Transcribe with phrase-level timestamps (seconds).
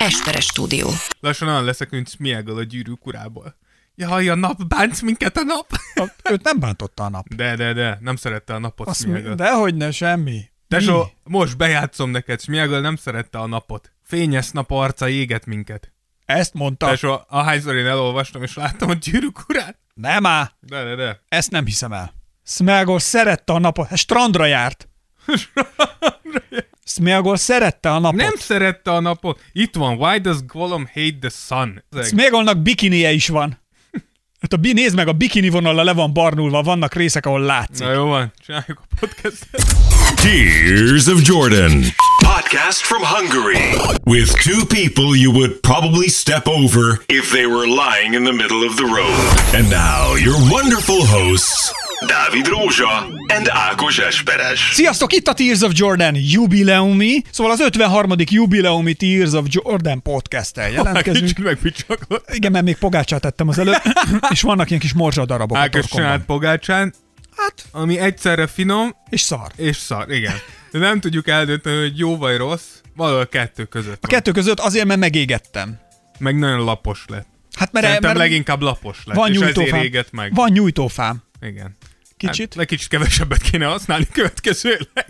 [0.00, 0.90] Esperes stúdió.
[1.20, 3.56] Lassan olyan leszek, mint Smiagol a gyűrűk urából.
[3.94, 5.66] Jaj, a nap, bánsz minket a nap?
[6.30, 7.28] Őt nem bántotta a nap.
[7.34, 9.28] De, de, de, nem szerette a napot Azt Smiagol.
[9.28, 10.40] mi, dehogy ne, semmi.
[10.68, 11.08] Tesó, Mi?
[11.24, 13.92] most bejátszom neked, Smiagol nem szerette a napot.
[14.02, 15.92] Fényes nap arca éget minket.
[16.24, 16.86] Ezt mondta.
[16.86, 19.78] Tesó, ahányszor én elolvastam, és láttam a gyűrűk urát.
[19.94, 21.20] Nem á, De, de, de.
[21.28, 22.12] ezt nem hiszem el.
[22.44, 23.88] Smeagol szerette a napot.
[23.88, 24.88] Hát strandra járt.
[26.94, 28.20] Smeagol szerette a napot.
[28.20, 29.40] Nem szerette a napot.
[29.52, 31.84] Itt van, why does Gollum hate the sun?
[32.04, 33.58] Smeagolnak bikinie is van.
[34.40, 37.86] Hát a, bi- nézd meg, a bikini vonalla le van barnulva, vannak részek, ahol látszik.
[37.86, 39.66] Na jó van, csináljuk a podcastet.
[40.14, 41.82] Tears of Jordan.
[42.22, 43.64] Podcast from Hungary.
[44.04, 48.62] With two people you would probably step over if they were lying in the middle
[48.68, 49.18] of the road.
[49.54, 51.72] And now, your wonderful hosts,
[52.06, 54.70] Dávid Rózsa and Ákos Esperes.
[54.72, 58.12] Sziasztok, itt a Tears of Jordan jubileumi, szóval az 53.
[58.30, 61.24] jubileumi Tears of Jordan podcast-tel jelentkezünk.
[61.26, 62.30] Kicsit megbicsaklott.
[62.34, 63.82] Igen, mert még pogácsát tettem az előtt,
[64.32, 66.94] és vannak ilyen kis morzsadarabok a Ákos csinált pogácsán,
[67.36, 69.50] Hát, ami egyszerre finom és szar.
[69.56, 70.34] és szar, igen.
[70.70, 72.64] De nem tudjuk eldönteni, hogy jó vagy rossz,
[72.96, 74.10] valahol a kettő között A van.
[74.10, 75.78] kettő között azért, mert megégettem.
[76.18, 77.26] Meg nagyon lapos lett.
[77.58, 79.82] Hát mert, Szerintem mert leginkább lapos lett, van és ezért nyújtófám.
[79.82, 80.34] égett meg.
[80.34, 81.22] Van nyújtófám.
[81.40, 81.76] Igen.
[82.28, 82.54] Kicsit?
[82.56, 85.06] Hát, kicsit kevesebbet kéne használni következőleg.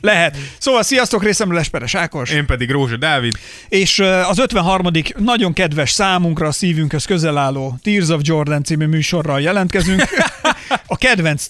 [0.00, 0.36] Lehet.
[0.58, 2.30] Szóval sziasztok, részemről Esperes Ákos.
[2.30, 3.38] Én pedig Rózsa Dávid.
[3.68, 4.86] És az 53.
[5.16, 10.02] nagyon kedves számunkra a szívünkhöz közel álló Tears of Jordan című műsorral jelentkezünk.
[10.86, 11.46] A kedvenc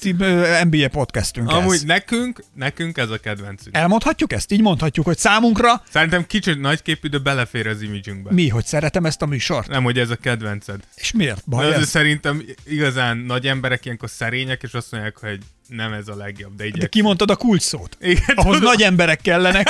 [0.65, 1.83] NBA podcastünk Amúgy ez.
[1.83, 3.77] nekünk, nekünk ez a kedvencünk.
[3.77, 4.53] Elmondhatjuk ezt?
[4.53, 8.33] Így mondhatjuk, hogy számunkra Szerintem kicsit nagyképű, de belefér az imidzsünkbe.
[8.33, 9.69] mi, hogy szeretem ezt a műsort?
[9.69, 10.81] Nem, hogy ez a kedvenced.
[10.95, 11.89] És miért De baj ez?
[11.89, 16.57] szerintem igazán nagy emberek ilyenkor szerények, és azt mondják, hogy nem ez a legjobb, de
[16.57, 16.89] De igyekszem.
[16.89, 17.97] kimondtad a kulcs szót.
[18.01, 18.71] Igen, Ahhoz tudom.
[18.71, 19.69] nagy emberek kellenek.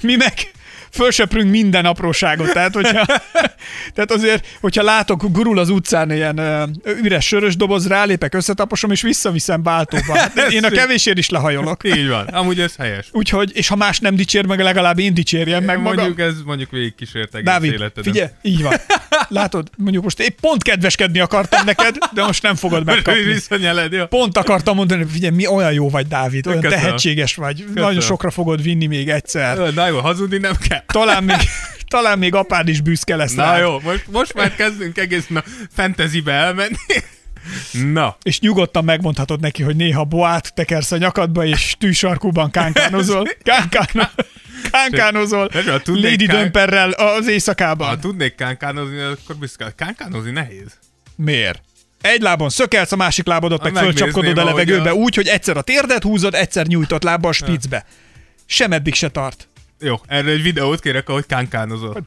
[0.00, 0.32] Mi meg
[0.98, 2.52] fölsöprünk minden apróságot.
[2.52, 3.04] Tehát, hogyha,
[3.94, 6.40] tehát azért, hogyha látok, gurul az utcán ilyen
[7.02, 10.16] üres sörös doboz, rálépek, összetaposom, és visszaviszem váltóba.
[10.18, 11.84] Hát én a kevésért is lehajolok.
[11.84, 12.26] Így van.
[12.26, 13.08] Amúgy ez helyes.
[13.12, 16.04] Úgyhogy, és ha más nem dicsér meg, legalább én dicsérjem meg magam.
[16.04, 18.12] mondjuk ez mondjuk végig kísért egész Dávid, életeden.
[18.12, 18.74] figyelj, így van.
[19.28, 23.22] Látod, mondjuk most épp pont kedveskedni akartam neked, de most nem fogod megkapni.
[23.22, 24.06] Visszanyeled, jó?
[24.06, 26.84] Pont akartam mondani, hogy figyelj, mi olyan jó vagy, Dávid, olyan Köszönöm.
[26.84, 29.72] tehetséges vagy, nagyon sokra fogod vinni még egyszer.
[29.74, 30.82] Na jó, hazudni nem kell.
[30.92, 31.36] Talán még,
[31.88, 33.60] talán még apád is büszke lesz Na rád.
[33.60, 35.44] jó, most, most már kezdünk egészen a
[35.74, 36.76] fantasybe elmenni.
[37.92, 43.28] Na, És nyugodtan megmondhatod neki, hogy néha boát tekersz a nyakadba, és tűsarkúban kánkánozol.
[43.42, 44.10] Kánkán,
[44.70, 45.48] kánkánozol
[45.82, 47.88] tudnék Lady kán- Dömperrel az éjszakában.
[47.88, 49.72] ha tudnék kánkánozni, akkor büszke.
[49.76, 50.78] Kánkánozni nehéz.
[51.16, 51.62] Miért?
[52.00, 55.62] Egy lábon szökelsz, a másik lábadat meg fölcsapkodod a levegőbe a- úgy, hogy egyszer a
[55.62, 57.84] térdet húzod, egyszer nyújtott lábbal a spicbe.
[58.46, 59.47] Sem eddig se tart.
[59.80, 62.04] Jó, erre egy videót kérek, ahogy kánkánozol.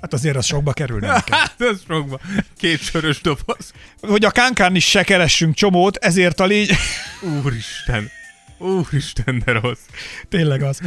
[0.00, 1.38] Hát azért az sokba kerülne nekem.
[1.38, 2.20] Hát ez sokba.
[2.56, 3.72] Két sörös doboz.
[4.00, 6.70] Hogy a kánkán is se keressünk csomót, ezért a légy...
[7.44, 8.10] Úristen.
[8.58, 9.80] Úristen, de rossz.
[10.28, 10.80] Tényleg az.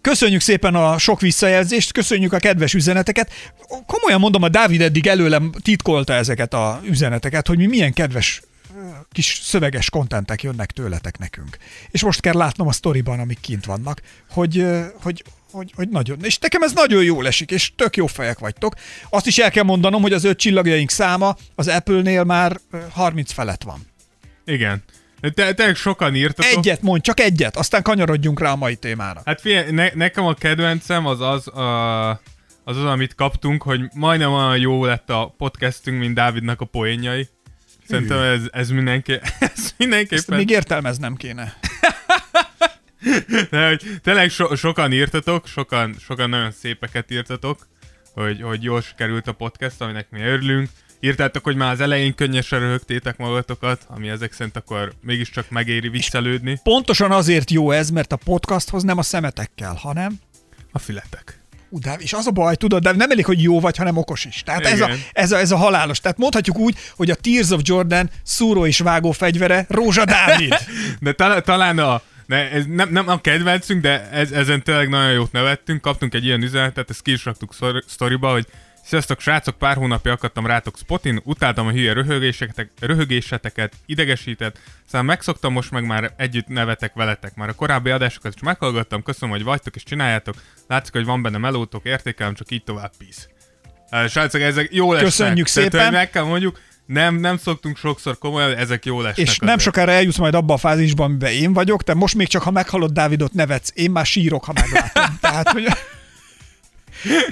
[0.00, 3.32] Köszönjük szépen a sok visszajelzést, köszönjük a kedves üzeneteket.
[3.86, 8.42] Komolyan mondom, a Dávid eddig előlem titkolta ezeket a üzeneteket, hogy mi milyen kedves
[9.12, 11.56] kis szöveges kontentek jönnek tőletek nekünk.
[11.90, 14.66] És most kell látnom a sztoriban, amik kint vannak, hogy,
[15.02, 18.74] hogy, hogy, hogy nagyon, és nekem ez nagyon jól esik, és tök jó fejek vagytok.
[19.08, 23.32] Azt is el kell mondanom, hogy az öt csillagjaink száma az Apple-nél már ö, 30
[23.32, 23.86] felett van.
[24.44, 24.82] Igen.
[25.34, 26.56] Te, te sokan írtatok.
[26.56, 29.22] Egyet mondj, csak egyet, aztán kanyarodjunk rá a mai témára.
[29.24, 32.10] Hát figyelj, ne, nekem a kedvencem az az, a,
[32.64, 37.28] az az, amit kaptunk, hogy majdnem olyan jó lett a podcastünk, mint Dávidnak a poénjai.
[37.88, 40.36] Szerintem ez, ez, mindenki, ez Ezt mindenképpen...
[40.36, 41.56] még értelmeznem kéne.
[43.50, 47.66] De, hogy tényleg so, sokan írtatok, sokan, sokan nagyon szépeket írtatok,
[48.14, 50.68] hogy, hogy jól sikerült a podcast, aminek mi örülünk.
[51.00, 56.60] Írtátok, hogy már az elején könnyesen röhögtétek magatokat, ami ezek szerint akkor mégiscsak megéri viccelődni.
[56.62, 60.18] Pontosan azért jó ez, mert a podcasthoz nem a szemetek kell, hanem
[60.72, 61.43] A filetek.
[61.74, 64.24] Ú, de, és az a baj, tudod, de nem elég, hogy jó vagy, hanem okos
[64.24, 64.42] is.
[64.42, 66.00] Tehát ez a, ez, a, ez a halálos.
[66.00, 70.54] Tehát mondhatjuk úgy, hogy a Tears of Jordan szúró és vágó fegyvere Rózsa Dávid.
[71.00, 75.12] De tal- talán a, ne, ez nem, nem a kedvencünk, de ez, ezen tényleg nagyon
[75.12, 75.80] jót nevettünk.
[75.80, 78.46] Kaptunk egy ilyen üzenetet, ezt ki is raktuk szor- sztoriba, hogy
[78.84, 85.52] Sziasztok, srácok, pár hónapja akadtam rátok Spotin, utáltam a hülye röhögéseteket, röhögéseteket, idegesített, aztán megszoktam,
[85.52, 87.34] most meg már együtt nevetek veletek.
[87.34, 90.34] Már a korábbi adásokat is meghallgattam, köszönöm, hogy vagytok és csináljátok.
[90.68, 93.22] Látszik, hogy van benne melótok, értékelem, csak így tovább, peace.
[93.90, 95.10] Uh, Srácok, ezek jó lesznek.
[95.10, 95.92] Köszönjük Tehát, szépen.
[95.92, 99.26] meg kell mondjuk, nem, nem szoktunk sokszor komolyan, de ezek jó lesznek.
[99.26, 99.62] és nem azért.
[99.62, 102.92] sokára eljutsz majd abba a fázisba, amiben én vagyok, te most még csak ha meghallod
[102.92, 105.18] Dávidot nevetsz, én már sírok, ha meglátom.
[105.20, 105.66] Tehát, hogy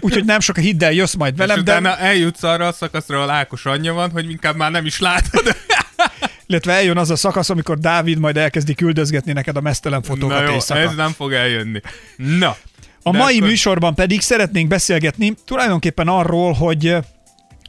[0.01, 3.17] úgyhogy nem sok hidd el, jössz majd És velem, de utána eljutsz arra a szakaszra,
[3.17, 5.57] ahol Ákos anyja van, hogy inkább már nem is látod.
[6.47, 10.47] illetve eljön az a szakasz, amikor Dávid majd elkezdi küldözgetni neked a mesztelen Na fotókat
[10.49, 10.81] jó, éjszaka.
[10.81, 11.81] ez nem fog eljönni.
[12.17, 12.57] Na.
[13.03, 16.97] A mai akkor- műsorban pedig szeretnénk beszélgetni tulajdonképpen arról, hogy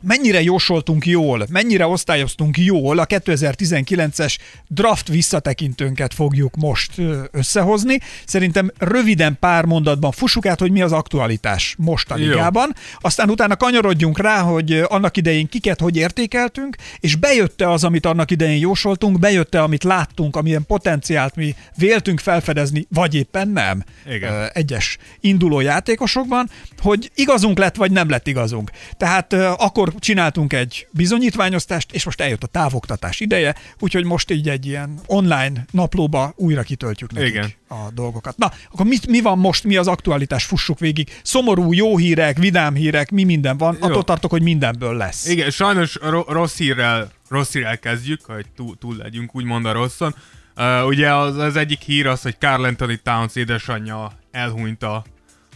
[0.04, 6.92] mennyire jósoltunk jól, mennyire osztályoztunk jól, a 2019-es draft visszatekintőnket fogjuk most
[7.32, 8.00] összehozni.
[8.26, 12.26] Szerintem röviden pár mondatban fussuk át, hogy mi az aktualitás most a Jó.
[12.26, 12.76] ligában.
[13.00, 18.32] Aztán utána kanyarodjunk rá, hogy annak idején kiket hogy értékeltünk, és bejötte az, amit annak
[18.32, 24.50] idején jósoltunk, bejötte, amit láttunk, amilyen potenciált mi véltünk felfedezni, vagy éppen nem Igen.
[24.54, 26.50] Egyes induló játékosokban,
[26.82, 28.72] hogy igazunk lett, vagy nem lett igazunk.
[28.98, 34.66] Tehát akkor csináltunk egy bizonyítványosztást, és most eljött a távoktatás ideje, úgyhogy most így egy
[34.66, 37.54] ilyen online naplóba újra kitöltjük nekik Igen.
[37.68, 38.38] a dolgokat.
[38.38, 41.20] Na, akkor mit, mi van most, mi az aktualitás, fussuk végig.
[41.24, 43.78] Szomorú, jó hírek, vidám hírek, mi minden van.
[43.82, 43.88] Jó.
[43.88, 45.28] Attól tartok, hogy mindenből lesz.
[45.28, 50.16] Igen, sajnos ro- rossz hírrel, rossz hírrel kezdjük, hogy túl, túl legyünk, úgymond a rosszon.
[50.58, 55.04] Uh, ugye az, az egyik hír az, hogy Carl Anthony Towns édesanyja elhunyt a,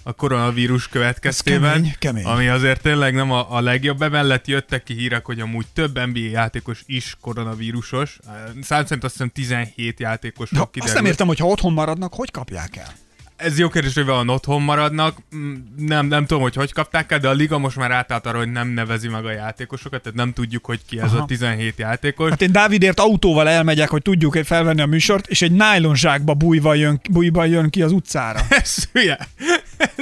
[0.08, 1.74] a koronavírus következtében.
[1.74, 2.26] kemény, kemény.
[2.26, 4.02] Ami azért tényleg nem a, a legjobb.
[4.02, 8.20] Emellett jöttek ki hírek, hogy amúgy több NBA játékos is koronavírusos.
[8.62, 12.32] Szám szerint azt hiszem 17 játékos De azt nem értem, hogy ha otthon maradnak, hogy
[12.32, 12.94] kapják el?
[13.36, 15.18] Ez jó kérdés, hogy van otthon maradnak.
[15.36, 18.38] Mm, Nem, nem tudom, hogy hogy kapták el, de a liga most már átállt arra,
[18.38, 21.22] hogy nem nevezi meg a játékosokat, tehát nem tudjuk, hogy ki ez Aha.
[21.22, 22.30] a 17 játékos.
[22.30, 26.74] Hát én Dávidért autóval elmegyek, hogy tudjuk felvenni a műsort, és egy nylon zsákba bújva
[26.74, 29.18] jön, bújva jön ki az utcára, Ez hülye.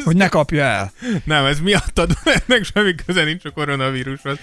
[0.06, 0.92] Hogy ne kapja el.
[1.24, 2.12] Nem, ez miattad
[2.48, 4.38] ennek semmi köze nincs a koronavírushoz.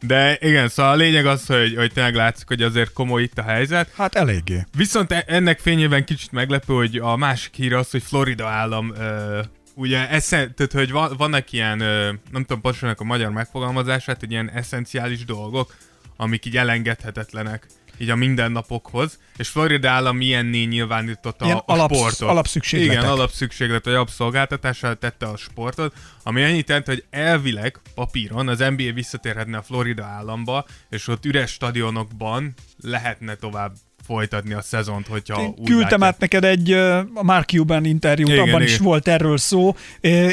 [0.00, 3.42] De igen, szóval a lényeg az, hogy, hogy tényleg látszik, hogy azért komoly itt a
[3.42, 3.90] helyzet.
[3.96, 4.66] Hát eléggé.
[4.76, 9.40] Viszont e- ennek fényében kicsit meglepő, hogy a másik hír az, hogy Florida állam ö,
[9.74, 14.30] ugye, esze, tehát, hogy van, vannak ilyen, ö, nem tudom pontosan a magyar megfogalmazását, hogy
[14.30, 15.74] ilyen eszenciális dolgok,
[16.16, 17.66] amik így elengedhetetlenek
[17.98, 22.28] így a mindennapokhoz, és Florida állam ilyenné nyilvánította Ilyen a, a alapsz- sportot.
[22.28, 23.02] alapszükségletek.
[23.02, 28.92] Igen, alapszükséglet, vagy alapszolgáltatással tette a sportot, ami annyit jelent, hogy elvileg papíron az NBA
[28.94, 33.72] visszatérhetne a Florida államba, és ott üres stadionokban lehetne tovább
[34.06, 36.12] folytatni a szezont, hogyha Én úgy küldtem látják.
[36.12, 36.72] át neked egy
[37.14, 38.84] a Mark Cuban interjút, Igen, abban is igen.
[38.84, 39.76] volt erről szó,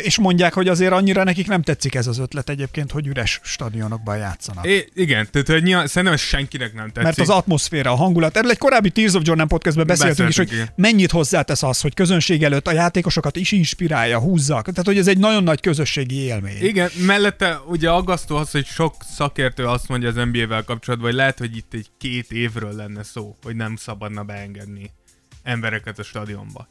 [0.04, 4.18] és mondják, hogy azért annyira nekik nem tetszik ez az ötlet egyébként, hogy üres stadionokban
[4.18, 4.68] játszanak.
[4.68, 7.04] É, igen, tehát hogy nyilván, szerintem ez senkinek nem tetszik.
[7.04, 8.38] Mert az atmoszféra, a hangulat.
[8.38, 10.70] Erről egy korábbi Tears of Jordan podcastben beszéltünk is, hogy igen.
[10.76, 14.62] mennyit hozzátesz az, hogy közönség előtt a játékosokat is inspirálja, húzza.
[14.62, 16.58] Tehát, hogy ez egy nagyon nagy közösségi élmény.
[16.62, 21.38] Igen, mellette ugye aggasztó az, hogy sok szakértő azt mondja az NBA-vel kapcsolatban, hogy lehet,
[21.38, 24.92] hogy itt egy két évről lenne szó, hogy nem szabadna beengedni
[25.44, 26.68] embereket a stadionba.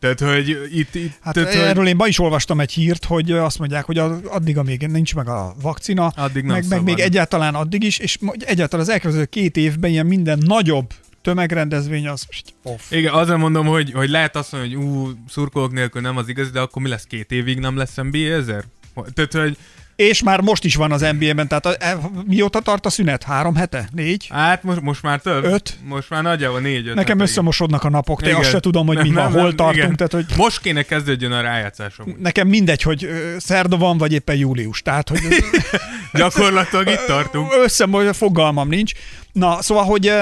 [0.00, 0.94] Tehát, hogy itt...
[0.94, 3.98] itt Hát tehát, erről hogy én ma is olvastam egy hírt, hogy azt mondják, hogy
[3.98, 8.86] addig, amíg nincs meg a vakcina, Addig meg, meg még egyáltalán addig is, és egyáltalán
[8.86, 10.92] az elkövetkező két évben ilyen minden nagyobb
[11.22, 12.26] tömegrendezvény az
[12.62, 12.90] off.
[12.90, 16.50] Igen, azért mondom, hogy, hogy lehet azt mondani, hogy ú, szurkolók nélkül nem az igazi,
[16.50, 18.64] de akkor mi lesz két évig, nem lesz NBA ezer?
[19.14, 19.56] Tehát, hogy
[19.96, 21.96] És már most is van az NBA-ben, tehát a, e,
[22.26, 23.22] mióta tart a szünet?
[23.22, 23.88] Három hete?
[23.92, 24.26] Négy?
[24.30, 25.44] hát most, most már több.
[25.44, 25.78] Öt?
[25.84, 26.94] Most már nagyjából négy, öt.
[26.94, 28.40] Nekem hete, összemosodnak a napok, te Igen.
[28.40, 29.96] azt se tudom, hogy Nem, mi van, nem, hol nem, tartunk, igen.
[29.96, 32.16] tehát hogy Most kéne kezdődjön a rájátszásom.
[32.18, 33.08] nekem mindegy, hogy
[33.38, 35.20] szerda van, vagy éppen július, tehát hogy
[36.12, 37.52] Gyakorlatilag itt tartunk.
[37.64, 38.92] össze fogalmam nincs.
[39.32, 40.12] Na, szóval, hogy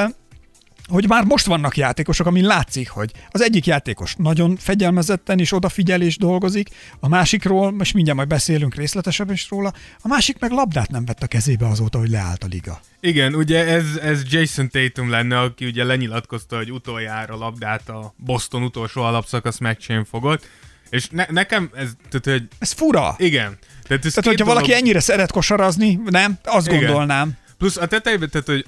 [0.89, 6.03] hogy már most vannak játékosok, amin látszik, hogy az egyik játékos nagyon fegyelmezetten és odafigyel
[6.03, 6.69] és dolgozik,
[7.01, 11.23] a másikról, most mindjárt majd beszélünk részletesebben is róla, a másik meg labdát nem vett
[11.23, 12.81] a kezébe azóta, hogy leállt a liga.
[13.01, 18.63] Igen, ugye ez, ez Jason Tatum lenne, aki ugye lenyilatkozta, hogy utoljára labdát a Boston
[18.63, 20.47] utolsó alapszakasz meccsén fogott,
[20.91, 23.15] és ne, nekem ez, tehát, hogy Ez fura.
[23.19, 23.59] igen.
[23.83, 26.39] Tehát, ez Tehát, hogyha valaki dolog- ennyire szeret kosarazni, nem?
[26.45, 26.79] Azt Igen.
[26.85, 27.33] gondolnám.
[27.59, 28.65] Plusz a tetejében, tehát, hogy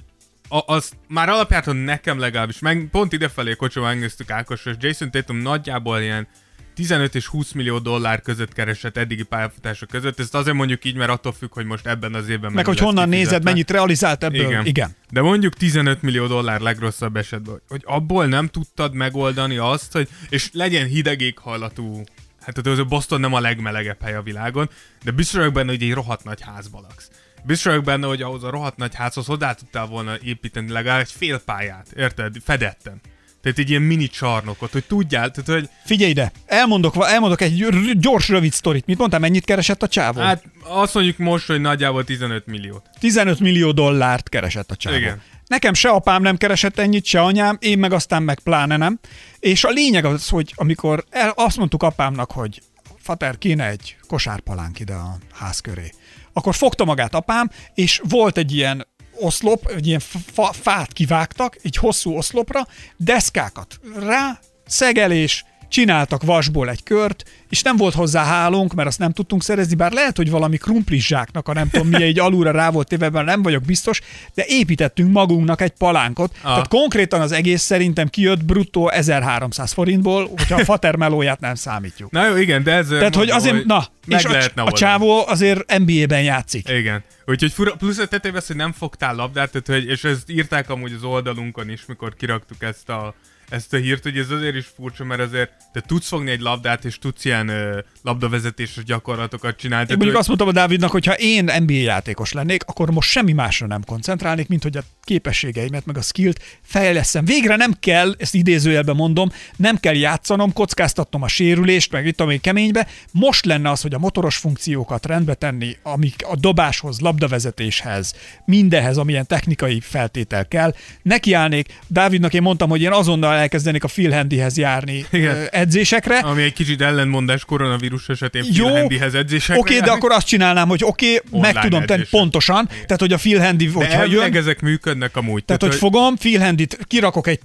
[0.48, 5.36] a, az már alapjáton nekem legalábbis, meg pont idefelé kocsival megnéztük Ákos, és Jason Tatum
[5.36, 6.26] nagyjából ilyen
[6.74, 10.20] 15 és 20 millió dollár között keresett eddigi pályafutása között.
[10.20, 13.08] Ezt azért mondjuk így, mert attól függ, hogy most ebben az évben Meg hogy honnan
[13.08, 13.50] nézed, kifizetve.
[13.50, 14.40] mennyit realizált ebből.
[14.46, 14.66] Igen.
[14.66, 14.96] Igen.
[15.10, 20.48] De mondjuk 15 millió dollár legrosszabb esetben, hogy- abból nem tudtad megoldani azt, hogy és
[20.52, 22.02] legyen hideg éghajlatú,
[22.40, 24.70] hát az a Boston nem a legmelegebb hely a világon,
[25.04, 27.10] de biztos vagyok benne, hogy egy rohadt nagy házba laksz.
[27.46, 31.12] Biztos vagyok benne, hogy ahhoz a rohadt nagy házhoz hozzá tudtál volna építeni legalább egy
[31.12, 32.36] fél pályát, érted?
[32.44, 33.00] Fedetten.
[33.42, 37.64] Tehát egy ilyen mini csarnokot, hogy tudjál, tehát hogy Figyelj ide, elmondok, elmondok egy
[37.98, 38.86] gyors, rövid sztorit.
[38.86, 40.20] Mit mondtam, mennyit keresett a csávó?
[40.20, 42.82] hát azt mondjuk most, hogy nagyjából 15 milliót.
[42.98, 44.96] 15 millió dollárt keresett a csávó.
[44.96, 45.22] Igen.
[45.46, 48.98] Nekem se apám nem keresett ennyit, se anyám, én meg aztán meg pláne nem.
[49.38, 52.62] És a lényeg az, hogy amikor el, azt mondtuk apámnak, hogy
[52.98, 55.92] fater, kéne egy kosárpalánk ide a ház köré.
[56.36, 58.86] Akkor fogta magát apám, és volt egy ilyen
[59.20, 60.00] oszlop, egy ilyen
[60.32, 62.66] fa, fát kivágtak, egy hosszú oszlopra,
[62.96, 69.12] deszkákat rá, szegelés, csináltak vasból egy kört, és nem volt hozzá hálónk, mert azt nem
[69.12, 72.70] tudtunk szerezni, bár lehet, hogy valami krumplis zsáknak, a nem tudom mi, egy alulra rá
[72.70, 74.00] volt téve, nem vagyok biztos,
[74.34, 76.32] de építettünk magunknak egy palánkot.
[76.36, 76.42] Ah.
[76.42, 82.10] Tehát konkrétan az egész szerintem kijött bruttó 1300 forintból, hogyha a fatermelóját nem számítjuk.
[82.10, 82.86] Na jó, igen, de ez...
[82.86, 86.68] Tehát, mondom, hogy azért, hogy na, és a, a csávó azért NBA-ben játszik.
[86.68, 87.02] Igen.
[87.26, 90.92] Úgyhogy fura, plusz a tetejében hogy nem fogtál labdát, tehát, hogy, és ezt írták amúgy
[90.92, 93.14] az oldalunkon is, mikor kiraktuk ezt a
[93.48, 96.84] ezt a hírt, hogy ez azért is furcsa, mert azért te tudsz fogni egy labdát,
[96.84, 99.90] és tudsz ilyen ö, labdavezetéses gyakorlatokat csinálni.
[99.90, 103.32] Én mondjuk azt mondtam a Dávidnak, hogy ha én NBA játékos lennék, akkor most semmi
[103.32, 107.24] másra nem koncentrálnék, mint hogy a képességeimet, meg a skillt fejleszem.
[107.24, 112.38] Végre nem kell, ezt idézőjelben mondom, nem kell játszanom, kockáztatnom a sérülést, meg itt a
[112.40, 112.86] keménybe.
[113.10, 119.26] Most lenne az, hogy a motoros funkciókat rendbe tenni, amik a dobáshoz, labdavezetéshez, mindenhez, amilyen
[119.26, 120.74] technikai feltétel kell.
[121.02, 121.80] Nekiállnék.
[121.86, 125.48] Dávidnak én mondtam, hogy én azonnal elkezdenék a Phil Handyhez járni Igen.
[125.50, 126.18] edzésekre.
[126.18, 129.60] Ami egy kicsit ellenmondás koronavírus esetén Phil Handyhez edzésekre.
[129.60, 132.86] Oké, de akkor azt csinálnám, hogy oké, okay, meg tudom tenni pontosan, Igen.
[132.86, 134.36] tehát hogy a Phil Handy, hogyha de jön.
[134.36, 135.44] ezek működnek amúgy.
[135.44, 137.40] Tehát, tehát hogy, hogy fogom, Phil Handyt kirakok egy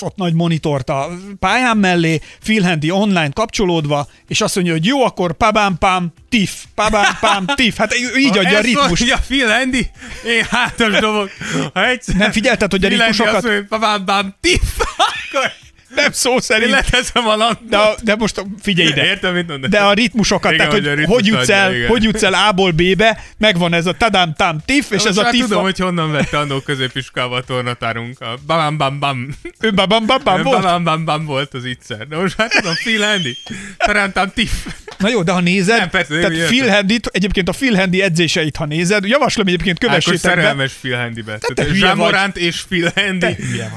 [0.00, 5.04] baszott nagy monitort a pályám mellé, Phil Handy online kapcsolódva, és azt mondja, hogy jó,
[5.04, 7.76] akkor pabám pam, tif, pabám pam, tif.
[7.76, 9.00] Hát így adja a ritmus.
[9.00, 9.90] Ja, Phil Handy,
[10.26, 11.30] én hátas dobok.
[11.74, 13.34] Ha egyszer, Nem figyelted, hogy a ritmusokat...
[13.34, 14.62] Azt mondja, pabám pam, tif,
[15.30, 15.52] akkor
[15.96, 16.70] nem szó szerint.
[16.70, 17.68] Leteszem a lantot.
[17.68, 19.04] De, de most figyelj ide.
[19.04, 19.70] Értem, mit mondod.
[19.70, 21.88] De a ritmusokat, igen, tehát hogy, hogy, jutsz el, igen.
[21.88, 25.40] hogy jutsz el A-ból B-be, megvan ez a tadám tam tif, és ez a tif.
[25.40, 28.20] tudom, hogy honnan vette annó középiskolában a tornatárunk.
[28.20, 29.28] A bam bam bam.
[29.60, 30.62] Ő bam bam bam bam volt?
[30.62, 32.06] Bam bam bam volt az ígyszer.
[32.06, 33.36] De most hát tudom, Phil Handy.
[33.76, 34.52] Tadám tam tif.
[34.98, 38.56] Na jó, de ha nézed, nem, persze, tehát Phil handy egyébként a Phil Handy edzéseit,
[38.56, 40.28] ha nézed, javaslom egyébként kövessétek be.
[40.28, 41.38] szerelmes Phil Handy-be.
[41.72, 43.36] Zsámoránt és Phil Handy.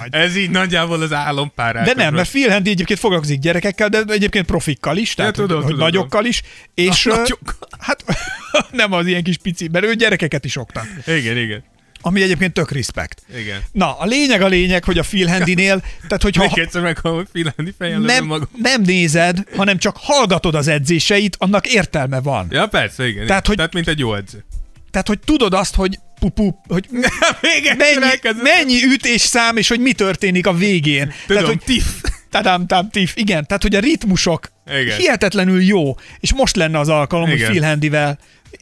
[0.10, 1.86] Ez így nagyjából az álompárás.
[1.86, 5.62] De nem, mert Phil Handy egyébként foglalkozik gyerekekkel, de egyébként profikkal is, tehát ja, tudom,
[5.62, 6.42] hogy, tudom, nagyokkal is.
[6.74, 7.58] És, Na, nagyok.
[7.80, 8.04] Hát
[8.72, 10.86] nem az ilyen kis pici, mert ő gyerekeket is oktat.
[11.06, 11.64] Igen, igen.
[12.02, 13.22] Ami egyébként tök respekt.
[13.38, 13.62] Igen.
[13.72, 16.42] Na, a lényeg a lényeg, hogy a Phil Handy-nél, tehát hogyha...
[16.44, 17.74] Még egyszer meg, hogy Phil Handy
[18.06, 18.50] nem, magam.
[18.56, 22.48] nem nézed, hanem csak hallgatod az edzéseit, annak értelme van.
[22.50, 23.26] Ja, persze, igen.
[23.26, 24.46] Tehát, hogy, tehát mint egy jó edző.
[24.92, 26.88] Tehát, hogy tudod azt, hogy pupu, hogy
[27.78, 31.14] mennyi, mennyi ütés szám, és hogy mi történik a végén.
[31.28, 31.86] Tudom, tehát, hogy tif.
[32.30, 33.14] Tadám, tám, tif.
[33.16, 34.98] Igen, tehát, hogy a ritmusok Igen.
[34.98, 37.40] hihetetlenül jó, és most lenne az alkalom, Igen.
[37.40, 38.20] hogy Phil Handyvel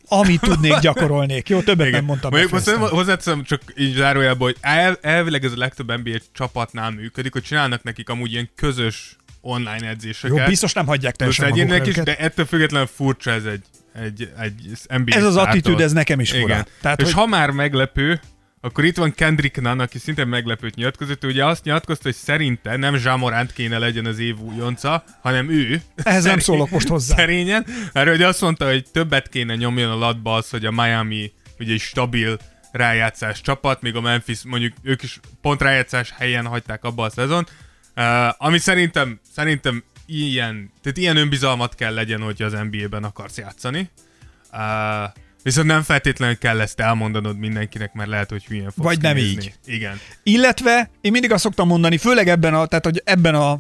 [0.07, 1.49] amit tudnék, gyakorolnék.
[1.49, 1.91] Jó, többet Igen.
[1.91, 2.29] nem mondtam.
[2.31, 7.31] Mondjuk most hozzáteszem csak így zárójelben, hogy el, elvileg ez a legtöbb NBA csapatnál működik,
[7.33, 10.37] hogy csinálnak nekik amúgy ilyen közös online edzéseket.
[10.37, 13.63] Jó, biztos nem hagyják teljesen is, de ettől függetlenül furcsa ez egy,
[14.03, 16.65] egy, egy NBA Ez az attitűd, ez nekem is fura.
[16.81, 17.13] Tehát, És hogy...
[17.13, 18.19] ha már meglepő,
[18.61, 21.25] akkor itt van Kendrick Nunn, aki szintén meglepőt nyilatkozott.
[21.25, 25.81] Ugye azt nyilatkozta, hogy szerinte nem Zsámoránt kéne legyen az év újonca, hanem ő.
[25.95, 27.15] Ehhez nem szólok most hozzá.
[27.15, 31.31] Szerényen, mert ugye azt mondta, hogy többet kéne nyomjon a latba az, hogy a Miami
[31.59, 32.37] ugye egy stabil
[32.71, 37.47] rájátszás csapat, míg a Memphis mondjuk ők is pont rájátszás helyen hagyták abba a szezon.
[37.95, 43.89] Uh, ami szerintem, szerintem ilyen, tehát ilyen önbizalmat kell legyen, hogyha az NBA-ben akarsz játszani.
[44.51, 44.59] Uh,
[45.43, 49.43] Viszont nem feltétlenül kell ezt elmondanod mindenkinek, mert lehet, hogy hülyén fogsz Vagy nem nézni.
[49.43, 49.53] így.
[49.65, 49.99] Igen.
[50.23, 53.59] Illetve én mindig azt szoktam mondani, főleg ebben a, tehát hogy ebben a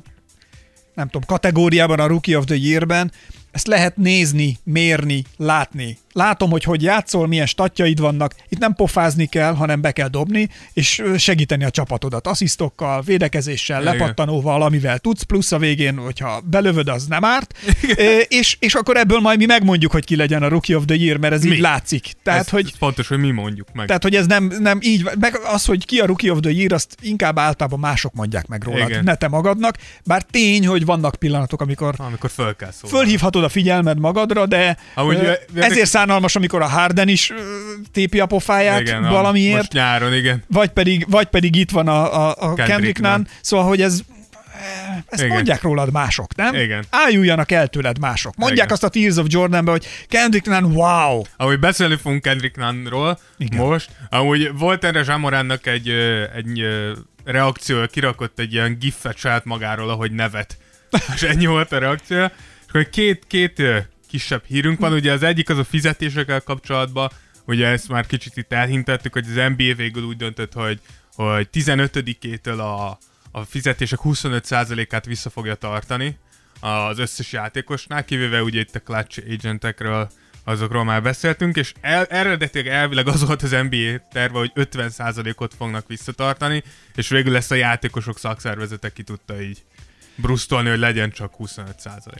[0.93, 3.11] nem tudom, kategóriában, a Rookie of the Year-ben,
[3.51, 9.25] ezt lehet nézni, mérni, látni látom, hogy hogy játszol, milyen statjaid vannak, itt nem pofázni
[9.25, 13.93] kell, hanem be kell dobni, és segíteni a csapatodat asszisztokkal, védekezéssel, Igen.
[13.93, 17.53] lepattanóval, amivel tudsz, plusz a végén, hogyha belövöd, az nem árt,
[17.97, 20.95] e, és, és akkor ebből majd mi megmondjuk, hogy ki legyen a Rookie of the
[20.95, 21.55] Year, mert ez mi?
[21.55, 22.11] így látszik.
[22.23, 23.87] Tehát, ez, hogy, ez fontos, hogy mi mondjuk meg.
[23.87, 26.73] Tehát, hogy ez nem, nem így, meg az, hogy ki a Rookie of the Year,
[26.73, 29.03] azt inkább általában mások mondják meg rólad, Igen.
[29.03, 32.97] ne te magadnak, bár tény, hogy vannak pillanatok, amikor, amikor föl kell szólni.
[32.97, 35.17] Fölhívhatod a figyelmed magadra, de Ahogy,
[35.55, 37.33] ezért szánalmas, amikor a Harden is
[37.91, 39.55] tépi a pofáját igen, valamiért.
[39.55, 40.43] Most nyáron, igen.
[40.47, 43.21] Vagy pedig, vagy pedig itt van a, a, a Kendrick Nunn.
[43.41, 44.01] Szóval, hogy ez
[45.09, 45.33] ezt Igen.
[45.33, 46.55] mondják rólad mások, nem?
[46.55, 46.85] Igen.
[46.89, 48.35] Ájuljanak el tőled mások.
[48.35, 48.71] Mondják Igen.
[48.71, 51.21] azt a Tears of Jordanbe, hogy Kendrick Nunn, wow!
[51.37, 53.65] Ahogy beszélni fogunk Kendrick Nunnról Igen.
[53.65, 55.89] most, amúgy volt erre Zsamoránnak egy,
[56.35, 56.65] egy
[57.25, 60.57] reakció, kirakott egy ilyen giffet saját magáról, ahogy nevet.
[61.15, 62.23] És ennyi volt a reakció.
[62.23, 63.61] És akkor két, két
[64.07, 64.93] kisebb hírünk van.
[64.93, 67.11] Ugye az egyik az a fizetésekkel kapcsolatban,
[67.45, 70.79] ugye ezt már kicsit itt elhintettük, hogy az NBA végül úgy döntött, hogy,
[71.15, 72.97] hogy 15-től a,
[73.31, 76.17] a fizetések 25%-át vissza fogja tartani,
[76.59, 80.09] az összes játékosnál, kivéve ugye itt a clutch agentekről,
[80.43, 85.87] azokról már beszéltünk, és el, eredetileg elvileg az volt az NBA terve, hogy 50%-ot fognak
[85.87, 86.63] visszatartani,
[86.95, 89.63] és végül ezt a játékosok szakszervezete ki tudta így
[90.15, 91.65] brusztolni, hogy legyen csak 25%.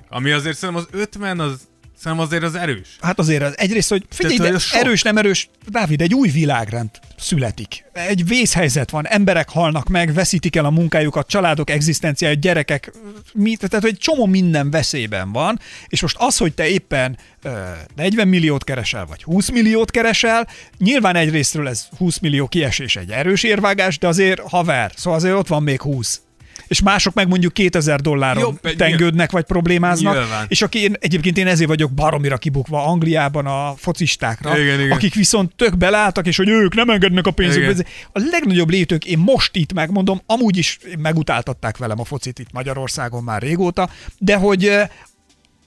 [0.10, 1.68] Ami azért szerintem az 50 az
[2.00, 2.88] Szerintem azért az erős.
[3.02, 6.30] Hát azért az egyrészt, hogy figyelj, Tehát, de hogy erős, nem erős, Dávid, egy új
[6.30, 7.86] világrend születik.
[7.94, 12.92] Egy vészhelyzet van, emberek halnak meg, veszítik el a munkájukat, családok egzisztenciája, gyerekek,
[13.34, 17.50] mi, tehát hogy egy csomó minden veszélyben van, és most az, hogy te éppen ö,
[17.96, 23.44] 40 milliót keresel, vagy 20 milliót keresel, nyilván egyrésztről ez 20 millió kiesés egy erős
[23.44, 26.22] érvágás, de azért haver, szóval azért ott van még 20
[26.68, 30.46] és mások meg mondjuk 2000 dolláron egy- tengődnek, vagy problémáznak, Nyilván.
[30.48, 34.92] és aki én, egyébként én ezért vagyok baromira kibukva Angliában a focistákra, Igen, igen.
[34.92, 37.70] akik viszont tök belálltak, és hogy ők nem engednek a pénzükbe.
[37.72, 37.86] Igen.
[38.12, 43.24] A legnagyobb létők, én most itt megmondom, amúgy is megutáltatták velem a focit itt Magyarországon
[43.24, 44.72] már régóta, de hogy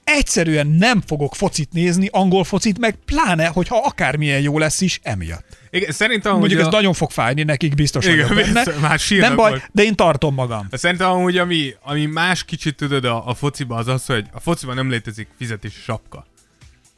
[0.03, 5.59] egyszerűen nem fogok focit nézni, angol focit, meg pláne, hogyha akármilyen jó lesz is emiatt.
[5.69, 8.63] Igen, szerintem Mondjuk ez a, nagyon fog fájni nekik, biztos Igen, benne.
[8.81, 9.63] már Nem baj, majd.
[9.71, 10.67] de én tartom magam.
[10.71, 14.75] Szerintem amúgy, ami, ami más kicsit tudod a, a fociba, az az, hogy a fociban
[14.75, 16.25] nem létezik fizetési sapka.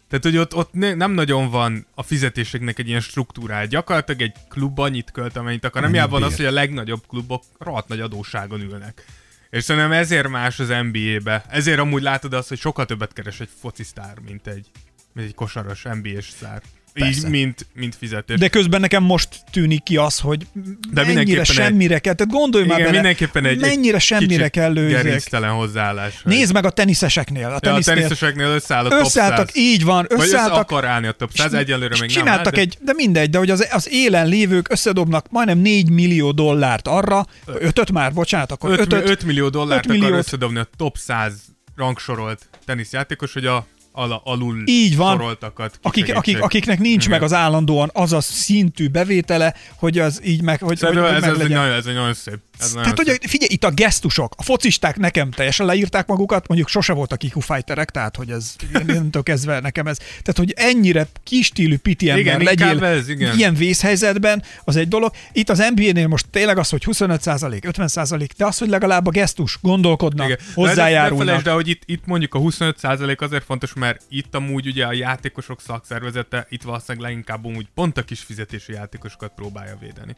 [0.10, 3.66] Tehát, hogy ott, ott ne, nem nagyon van a fizetéseknek egy ilyen struktúrája.
[3.66, 5.90] Gyakorlatilag egy klub annyit költ, amennyit akar.
[5.90, 9.06] Nem van az, hogy a legnagyobb klubok rohadt nagy adóságon ülnek.
[9.54, 11.46] És szerintem ezért más az NBA-be.
[11.50, 14.68] Ezért amúgy látod azt, hogy sokkal többet keres egy focisztár, mint egy,
[15.14, 16.62] mint egy kosaras NBA-s sztár.
[16.96, 18.38] Így, mint, mint fizetés.
[18.40, 22.14] De közben nekem most tűnik ki az, hogy mennyire mindenképpen egy- semmire kell.
[22.14, 26.22] Tehát gondolj már Igen, bele, mindenképpen egy, mennyire egy semmire kell gerinctelen hozzáállás.
[26.24, 27.46] Nézd meg a teniszeseknél.
[27.46, 29.56] A Ja, a tenisznél teniszeseknél összeáll a top összeálltak, 100.
[29.56, 30.58] így van, Vagy össze összeálltak.
[30.72, 33.38] akar állni a top 100, egyelőre még nem csináltak áll, de- egy, de mindegy, de
[33.38, 38.70] hogy az, az élen lévők összedobnak majdnem 4 millió dollárt arra, ötöt már, bocsánat, akkor
[38.72, 40.26] 5, ötöt, 5 millió dollárt öt akar milliót.
[40.26, 41.34] összedobni a top 100
[41.76, 45.18] rangsorolt teniszjátékos, hogy a ala, alul Így van.
[45.18, 47.10] soroltakat akik, akik, akiknek nincs Igen.
[47.10, 51.22] meg az állandóan az a szintű bevétele, hogy az így meg, hogy, Szerintem hogy ez,
[51.22, 52.38] meg ez, egy nagyon, ez egy nagyon szép.
[52.60, 53.20] Ez nagyon Tehát, szép.
[53.22, 57.40] hogy figyelj, itt a gesztusok, a focisták nekem teljesen leírták magukat, mondjuk sose voltak IQ
[57.40, 59.98] fighterek, tehát hogy ez innentől kezdve nekem ez.
[59.98, 63.38] Tehát, hogy ennyire kis stílű piti ember Igen, legyél ez, igen.
[63.38, 65.12] ilyen vészhelyzetben, az egy dolog.
[65.32, 67.90] Itt az NBA-nél most tényleg az, hogy 25% 50
[68.38, 70.40] de az, hogy legalább a gesztus, gondolkodnak, Igen.
[70.54, 71.18] hozzájárulnak.
[71.18, 74.86] Ne felejtsd el, hogy itt, itt mondjuk a 25% azért fontos, mert itt amúgy ugye
[74.86, 80.16] a játékosok szakszervezete itt valószínűleg leginkább úgy pont a kis fizetési játékosokat próbálja védeni.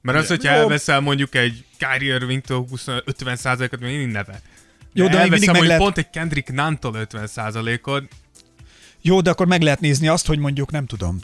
[0.00, 4.42] Mert az, hogyha elveszel mondjuk egy Kyrie Irving-től 50%-ot, még mindig nevet.
[4.92, 8.08] Jó, de még mindig elveszem, meg lehet- pont egy Kendrick Nantól 50%-ot,
[9.00, 11.20] Jó, de akkor meg lehet nézni azt, hogy mondjuk nem tudom,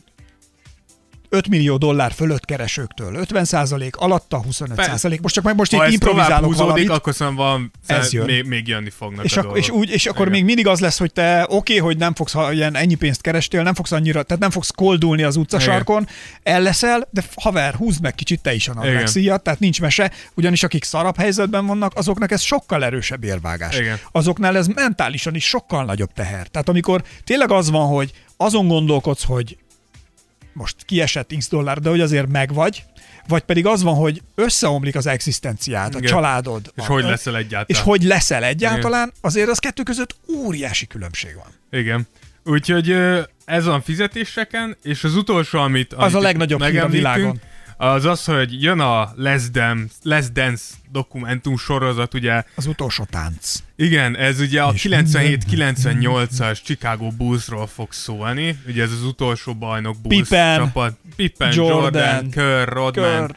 [1.34, 5.18] 5 millió dollár fölött keresőktől, 50% alatta 25 Persze.
[5.22, 6.90] Most csak meg most itt ha tovább improvizálok húzódik, valamit.
[6.90, 8.24] akkor szerintem van, Ez jön.
[8.24, 10.32] még, még jönni fognak És, a ak- és, úgy, és akkor Igen.
[10.32, 13.20] még mindig az lesz, hogy te oké, okay, hogy nem fogsz ha ilyen ennyi pénzt
[13.20, 16.08] kerestél, nem fogsz annyira, tehát nem fogsz koldulni az utcasarkon,
[16.42, 19.06] el leszel, de haver, húzd meg kicsit te is a Igen.
[19.06, 23.78] szíjat, tehát nincs mese, ugyanis akik szarabb helyzetben vannak, azoknak ez sokkal erősebb érvágás.
[23.78, 23.98] Igen.
[24.12, 26.46] Azoknál ez mentálisan is sokkal nagyobb teher.
[26.46, 29.56] Tehát amikor tényleg az van, hogy azon gondolkodsz, hogy
[30.52, 32.84] most kiesett x dollár, de hogy azért megvagy,
[33.28, 36.10] vagy pedig az van, hogy összeomlik az egzisztenciád, a Igen.
[36.10, 36.72] családod.
[36.74, 37.66] És a, hogy leszel egyáltalán.
[37.66, 41.80] és hogy leszel egyáltalán, azért az kettő között óriási különbség van.
[41.80, 42.06] Igen.
[42.44, 42.96] Úgyhogy
[43.44, 47.40] ez van fizetéseken, és az utolsó, amit, amit a itt legnagyobb hír a világon.
[47.76, 53.54] Az az, hogy jön a Less Dance, Less Dance dokumentum sorozat, ugye, Az utolsó tánc.
[53.76, 59.96] igen, ez ugye a És 97-98-as Chicago Bullsról fog szólni, ugye ez az utolsó bajnok
[60.02, 63.30] Bulls Pippen, csapat, Pippen, Jordan, Jordan, Kerr, Rodman, Kerr.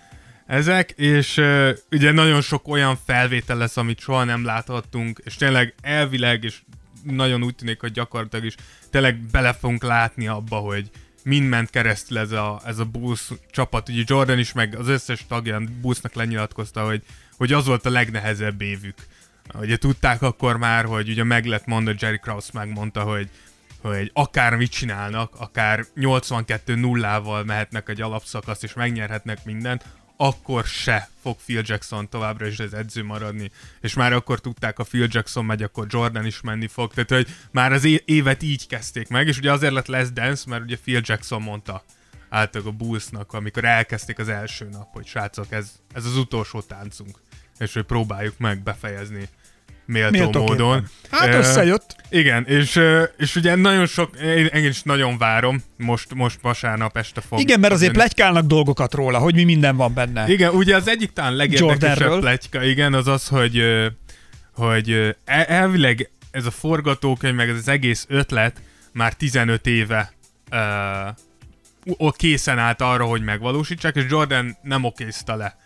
[0.46, 5.74] ezek, és uh, ugye nagyon sok olyan felvétel lesz, amit soha nem láthattunk, és tényleg
[5.82, 6.56] elvileg, és
[7.04, 8.56] nagyon úgy tűnik, hogy gyakorlatilag is
[8.92, 10.90] tényleg bele fogunk látni abba, hogy
[11.26, 13.90] mind ment keresztül ez a, ez a Bulls csapat.
[13.90, 17.02] Ugye Jordan is, meg az összes tagja Bullsnak lenyilatkozta, hogy,
[17.38, 18.96] hogy az volt a legnehezebb évük.
[19.54, 23.30] Ugye tudták akkor már, hogy ugye meg lett mondani, Jerry Krause megmondta, hogy
[23.82, 29.86] hogy akár mit csinálnak, akár 82 nullával mehetnek egy alapszakaszt és megnyerhetnek mindent,
[30.18, 33.52] akkor se fog Phil Jackson továbbra is az edző maradni.
[33.82, 36.94] És már akkor tudták, ha Phil Jackson megy, akkor Jordan is menni fog.
[36.94, 40.64] Tehát, hogy már az évet így kezdték meg, és ugye azért lett Less Dance, mert
[40.64, 41.84] ugye Phil Jackson mondta
[42.30, 47.20] általában a Bullsnak, amikor elkezdték az első nap, hogy srácok, ez, ez az utolsó táncunk,
[47.58, 49.30] és hogy próbáljuk meg befejezni
[49.86, 50.66] méltó, Méltóképpen.
[50.66, 50.88] módon.
[51.12, 51.96] Hát Ö, összejött.
[52.10, 52.80] igen, és,
[53.18, 57.40] és ugye nagyon sok, én, is nagyon várom, most, most vasárnap este fog.
[57.40, 58.06] Igen, mert azért jönni.
[58.06, 60.28] plegykálnak dolgokat róla, hogy mi minden van benne.
[60.28, 62.20] Igen, ugye az egyik talán legérdekesebb Jordanről.
[62.20, 63.64] pletyka, igen, az az, hogy,
[64.54, 68.62] hogy el- elvileg ez a forgatókönyv, meg ez az egész ötlet
[68.94, 70.14] már 15 éve
[70.52, 75.58] uh, készen állt arra, hogy megvalósítsák, és Jordan nem okézta le.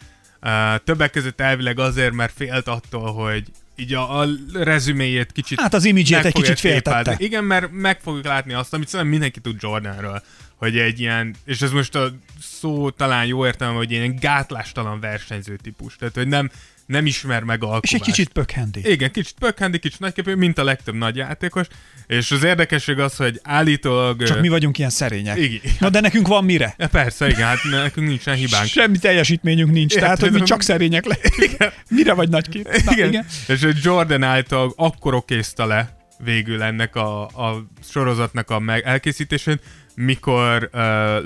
[0.42, 3.44] Uh, többek között elvileg azért, mert félt attól, hogy
[3.80, 7.16] így a, a rezüméjét kicsit Hát az imidzsét egy kicsit féltette.
[7.18, 10.22] Igen, mert meg fogjuk látni azt, amit szerintem mindenki tud Jordanről,
[10.56, 12.12] hogy egy ilyen, és ez most a
[12.42, 15.96] szó talán jó értelme, hogy ilyen gátlástalan versenyző típus.
[15.96, 16.50] Tehát, hogy nem,
[16.90, 17.84] nem ismer meg alkovást.
[17.84, 18.92] És egy kicsit pökhendi.
[18.92, 21.68] Igen, kicsit pökhendi, kicsit nagyképű, mint a legtöbb nagy játékos.
[22.08, 24.24] És az érdekesség az, hogy állítólag...
[24.24, 25.38] Csak mi vagyunk ilyen szerények.
[25.38, 25.60] Igen.
[25.80, 26.74] Na de nekünk van mire?
[26.78, 28.68] Ja, persze, igen, hát nekünk nincsen hibánk.
[28.68, 31.74] Semmi teljesítményünk nincs, Igen, tehát hogy mi csak szerények lehetünk.
[31.90, 32.84] Mire vagy nagy kép?
[32.84, 33.08] Na, igen.
[33.08, 33.26] igen.
[33.48, 39.60] És hogy Jordan által akkor okézta le végül ennek a, a sorozatnak a meg elkészítésén,
[40.02, 40.80] mikor uh,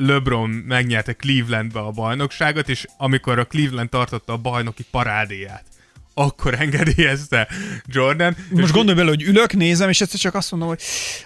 [0.07, 5.63] LeBron megnyerte Clevelandbe a bajnokságot, és amikor a Cleveland tartotta a bajnoki parádéját,
[6.13, 7.47] akkor engedélyezte
[7.85, 8.35] Jordan.
[8.49, 10.81] Most gondolj bele, hogy ülök, nézem, és egyszer csak azt mondom, hogy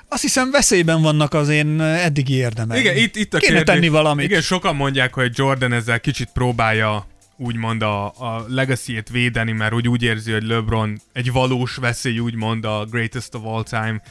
[0.08, 2.80] azt hiszem veszélyben vannak az én eddigi érdemeim.
[2.82, 3.74] Igen, itt, itt a Kéne kérdés.
[3.74, 4.26] tenni valamit.
[4.26, 7.08] Igen, sokan mondják, hogy Jordan ezzel kicsit próbálja
[7.38, 12.66] úgymond a, a legacy-ét védeni, mert úgy, úgy érzi, hogy LeBron egy valós veszély, úgymond
[12.66, 14.02] a Greatest of All Time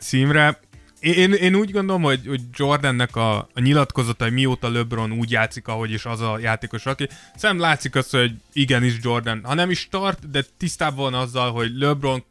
[0.00, 0.58] címre.
[1.02, 5.68] Én, én úgy gondolom, hogy, hogy Jordannek a, a nyilatkozata, hogy mióta LeBron úgy játszik,
[5.68, 9.88] ahogy is az a játékos, aki szem látszik az, hogy igenis Jordan, ha nem is
[9.90, 12.24] tart, de tisztában van azzal, hogy LeBron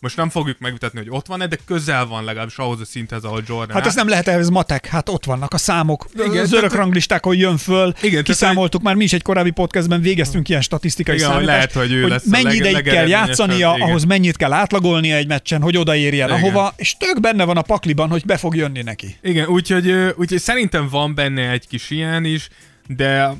[0.00, 3.42] most nem fogjuk megvitatni, hogy ott van-e, de közel van legalábbis ahhoz a szinthez, ahol
[3.46, 6.74] Jordan Hát ez nem lehet, ez matek, hát ott vannak a számok, Igen, az örök
[6.74, 11.26] ranglistákon jön föl, Igen, kiszámoltuk, már mi is egy korábbi podcastben végeztünk ilyen statisztikai Igen,
[11.26, 13.88] hogy számítást, lehet, hogy ő lesz a mennyi ideig kell játszania, igen.
[13.88, 16.40] ahhoz mennyit kell átlagolnia egy meccsen, hogy odaérjen Igen.
[16.40, 19.16] ahova, és tök benne van a pakliban, hogy be fog jönni neki.
[19.22, 22.48] Igen, úgyhogy, úgyhogy szerintem van benne egy kis ilyen is,
[22.86, 23.30] de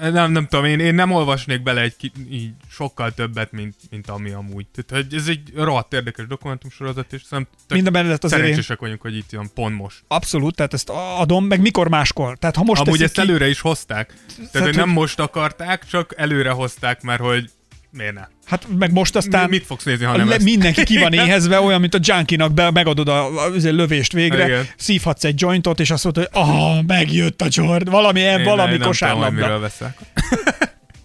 [0.00, 1.94] nem, nem tudom, én, én nem olvasnék bele egy
[2.30, 4.66] így sokkal többet, mint, mint ami amúgy.
[4.74, 9.00] Tehát, hogy ez egy rohadt érdekes dokumentumsorozat, és szerintem Minden mellett azért én szerencsések vagyunk,
[9.00, 10.02] hogy itt van pont most.
[10.08, 12.38] abszolút, tehát ezt adom, meg mikor máskor.
[12.38, 14.14] Tehát ha most Amúgy ezt ki, előre is hozták.
[14.36, 17.50] Tehát, Tehát, hogy nem hogy- most akarták, csak előre hozták, mert hogy
[17.90, 18.22] miért ne?
[18.44, 20.44] hát meg most aztán Mit fogsz nézni, ha nem le, ezt?
[20.44, 24.66] mindenki ki van éhezve, olyan, mint a junkinak, be, megadod a, a, lövést végre, Igen.
[24.76, 28.78] szívhatsz egy jointot, és azt mondod, hogy ah, megjött a Jordan, valami, Én valami nem
[28.78, 29.60] hogy kosárlabda.
[29.60, 29.98] beszélek.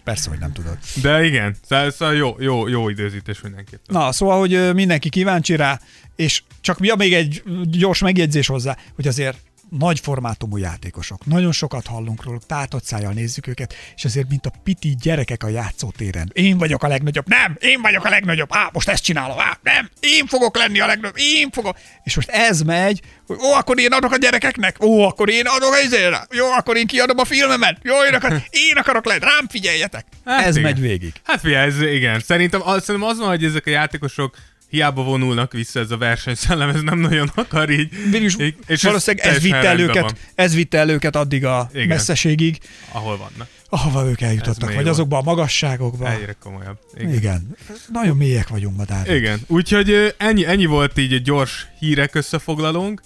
[0.03, 0.77] Persze, hogy nem tudod.
[1.01, 3.95] De igen, szóval, szóval jó, jó, jó időzítés mindenképpen.
[4.01, 5.79] Na, szóval, hogy mindenki kíváncsi rá,
[6.15, 9.37] és csak ja, még egy gyors megjegyzés hozzá, hogy azért
[9.77, 11.25] nagy formátumú játékosok.
[11.25, 15.47] Nagyon sokat hallunk róluk, tátott szájjal nézzük őket, és azért, mint a piti gyerekek a
[15.47, 16.29] játszótéren.
[16.33, 19.89] Én vagyok a legnagyobb, nem, én vagyok a legnagyobb, á, most ezt csinálom, á, nem,
[19.99, 21.77] én fogok lenni a legnagyobb, én fogok.
[22.03, 25.73] És most ez megy, hogy ó, akkor én adok a gyerekeknek, ó, akkor én adok
[25.73, 29.47] a izére, jó, akkor én kiadom a filmemet, jó, én, akar, én akarok lenni, rám
[29.49, 30.05] figyeljetek.
[30.25, 30.71] Hát ez igen.
[30.71, 31.13] megy végig.
[31.23, 32.19] Hát figyelj, ez igen.
[32.19, 34.35] Szerintem, az, szerintem az van, hogy ezek a játékosok
[34.73, 37.89] hiába vonulnak vissza ez a versenyszellem, ez nem nagyon akar így.
[38.11, 41.15] Végülis így- és valószínűleg ez teljesen vitte, el rendben őket, van, ez vitte el őket
[41.15, 41.87] addig a Igen.
[41.87, 42.57] messzeségig,
[42.91, 43.47] ahol vannak.
[43.69, 44.87] ahova ők Ez eljutottak, vagy volt.
[44.87, 46.11] azokba a magasságokba.
[46.11, 46.77] Egyre komolyabb.
[46.97, 47.13] Igen.
[47.13, 47.55] Igen.
[47.91, 49.11] Nagyon mélyek vagyunk ma, Dávid.
[49.15, 49.39] Igen.
[49.47, 53.01] Úgyhogy ennyi, ennyi volt így egy gyors hírek összefoglalónk,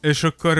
[0.00, 0.58] és akkor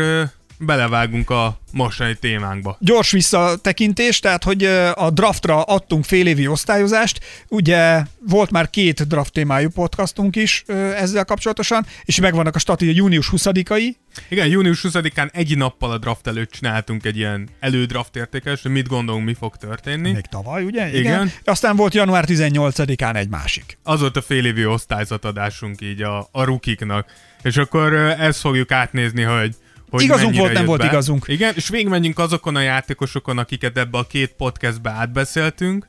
[0.59, 2.77] belevágunk a mostani témánkba.
[2.81, 4.65] Gyors visszatekintés, tehát hogy
[4.95, 10.65] a draftra adtunk félévi osztályozást, ugye volt már két draft témájú podcastunk is
[10.97, 13.95] ezzel kapcsolatosan, és megvannak a stati június 20-ai,
[14.29, 18.89] Igen, június 20-án egy nappal a draft előtt csináltunk egy ilyen elődraft értékelést, hogy mit
[18.89, 20.13] gondolunk, mi fog történni.
[20.13, 20.99] még tavaly, ugye?
[20.99, 21.33] Igen.
[21.45, 23.79] Aztán volt január 18-án egy másik.
[23.83, 27.07] az volt a félévi osztályzatadásunk így a, a rukiknak.
[27.43, 29.55] És akkor ezt fogjuk átnézni, hogy
[29.95, 30.87] hogy Igazunk volt, nem volt be.
[30.87, 31.25] igazunk.
[31.29, 35.87] Igen, és végigmenjünk azokon a játékosokon, akiket ebbe a két podcastbe átbeszéltünk,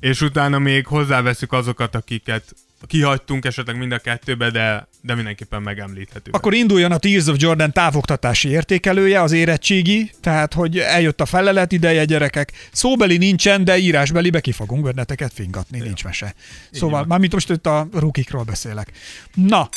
[0.00, 2.54] és utána még hozzáveszünk azokat, akiket
[2.86, 6.34] kihagytunk esetleg mind a kettőbe, de, de mindenképpen megemlíthetők.
[6.34, 11.72] Akkor induljon a Tears of Jordan távoktatási értékelője, az érettségi, tehát hogy eljött a felelet
[11.72, 12.52] ideje, gyerekek.
[12.72, 16.34] Szóbeli nincsen, de írásbelibe ki fogunk benneteket fingatni, nincs mese.
[16.70, 18.90] Szóval, mármint most itt a rukikról beszélek.
[19.34, 19.68] Na,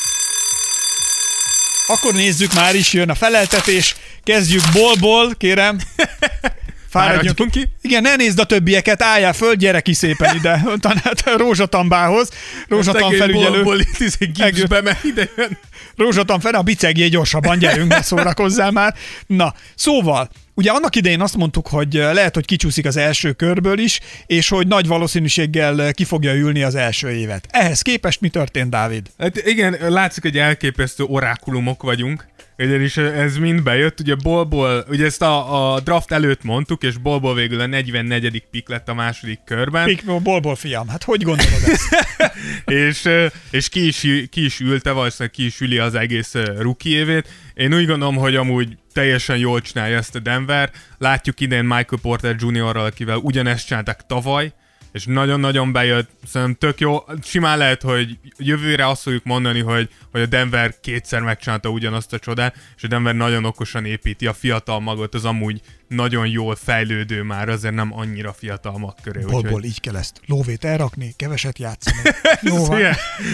[1.88, 3.96] akkor nézzük, már is jön a feleltetés.
[4.24, 5.78] Kezdjük bolból, kérem.
[6.90, 7.70] Fáradjunk ki.
[7.82, 12.30] Igen, ne nézd a többieket, álljál föl, gyere ki szépen ide, tanát rózsatambához.
[12.68, 13.64] Rózsatan felügyelő.
[13.64, 15.58] Ból, izé gipsbe, mert ide jön.
[15.96, 18.96] Rózsatam fel, a bicegjé gyorsabban, gyerünk, ne szórakozzál már.
[19.28, 24.00] Na, szóval, Ugye annak idején azt mondtuk, hogy lehet, hogy kicsúszik az első körből is,
[24.26, 27.48] és hogy nagy valószínűséggel ki fogja ülni az első évet.
[27.50, 29.08] Ehhez képest mi történt, Dávid?
[29.18, 35.22] Hát igen, látszik, hogy elképesztő orákulumok vagyunk, ugyanis ez mind bejött, ugye Bolból, ugye ezt
[35.22, 38.44] a, a draft előtt mondtuk, és Bolból végül a 44.
[38.52, 39.86] pick lett a második körben.
[39.86, 42.06] Pick, Bolból fiam, hát hogy gondolod ezt?
[42.88, 43.10] és,
[43.52, 47.28] és ki, is, ki is ülte, valószínűleg ki is üli az egész rookie évét.
[47.54, 50.72] Én úgy gondolom, hogy amúgy teljesen jól csinálja ezt a Denver.
[50.98, 54.54] Látjuk idén Michael Porter Jr.-ral, akivel ugyanezt csinálták tavaly,
[54.92, 56.98] és nagyon-nagyon bejött, szerintem tök jó.
[57.24, 62.20] Simán lehet, hogy jövőre azt fogjuk mondani, hogy, hogy a Denver kétszer megcsinálta ugyanazt a
[62.20, 67.22] csodát, és a Denver nagyon okosan építi a fiatal magot, az amúgy nagyon jól fejlődő
[67.22, 69.20] már, azért nem annyira fiatal mag köré.
[69.20, 69.66] Bolból úgyhogy...
[69.66, 71.98] így kell ezt lóvét elrakni, keveset játszani.
[72.42, 72.82] Jó van.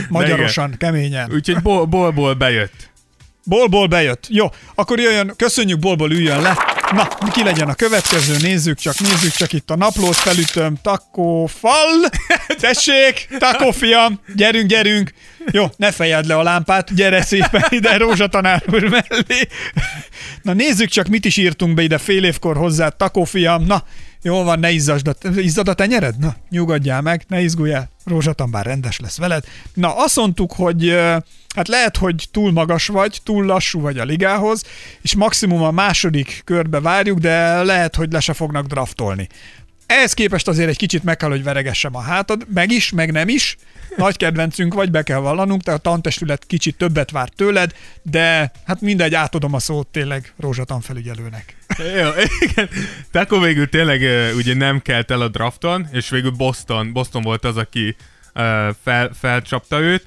[0.10, 1.32] Magyarosan, keményen.
[1.34, 2.92] Úgyhogy bolból bejött.
[3.46, 4.26] Bolból bejött.
[4.30, 6.58] Jó, akkor jöjjön, köszönjük, bolból üljön le.
[6.92, 12.10] Na, ki legyen a következő, nézzük csak, nézzük csak itt a naplót, felütöm, takó fal,
[12.60, 15.14] tessék, takó fiam, gyerünk, gyerünk.
[15.52, 19.48] Jó, ne fejed le a lámpát, gyere szépen ide rózsatanár úr mellé.
[20.42, 23.84] Na nézzük csak, mit is írtunk be ide fél évkor hozzá, takó fiam, na,
[24.24, 26.18] jó van, ne izzasd a, izzad a tenyered?
[26.18, 27.90] Na, nyugodjál meg, ne izguljál.
[28.06, 29.44] Rózsatan bár rendes lesz veled.
[29.74, 30.90] Na, azt mondtuk, hogy
[31.56, 34.64] hát lehet, hogy túl magas vagy, túl lassú vagy a ligához,
[35.02, 39.28] és maximum a második körbe várjuk, de lehet, hogy le se fognak draftolni.
[39.86, 43.28] Ehhez képest azért egy kicsit meg kell, hogy veregessem a hátad, meg is, meg nem
[43.28, 43.58] is.
[43.98, 48.82] Nagy kedvencünk vagy, be kell vallanunk, tehát a tantestület kicsit többet vár tőled, de hát
[48.82, 51.56] mindegy, átadom a szót tényleg rózsatan felügyelőnek.
[51.78, 52.10] Jó,
[52.40, 52.70] igen.
[53.12, 54.02] Tehát akkor végül tényleg
[54.36, 57.96] ugye nem kelt el a drafton, és végül Boston, Boston volt az, aki
[58.84, 60.06] fel, felcsapta őt,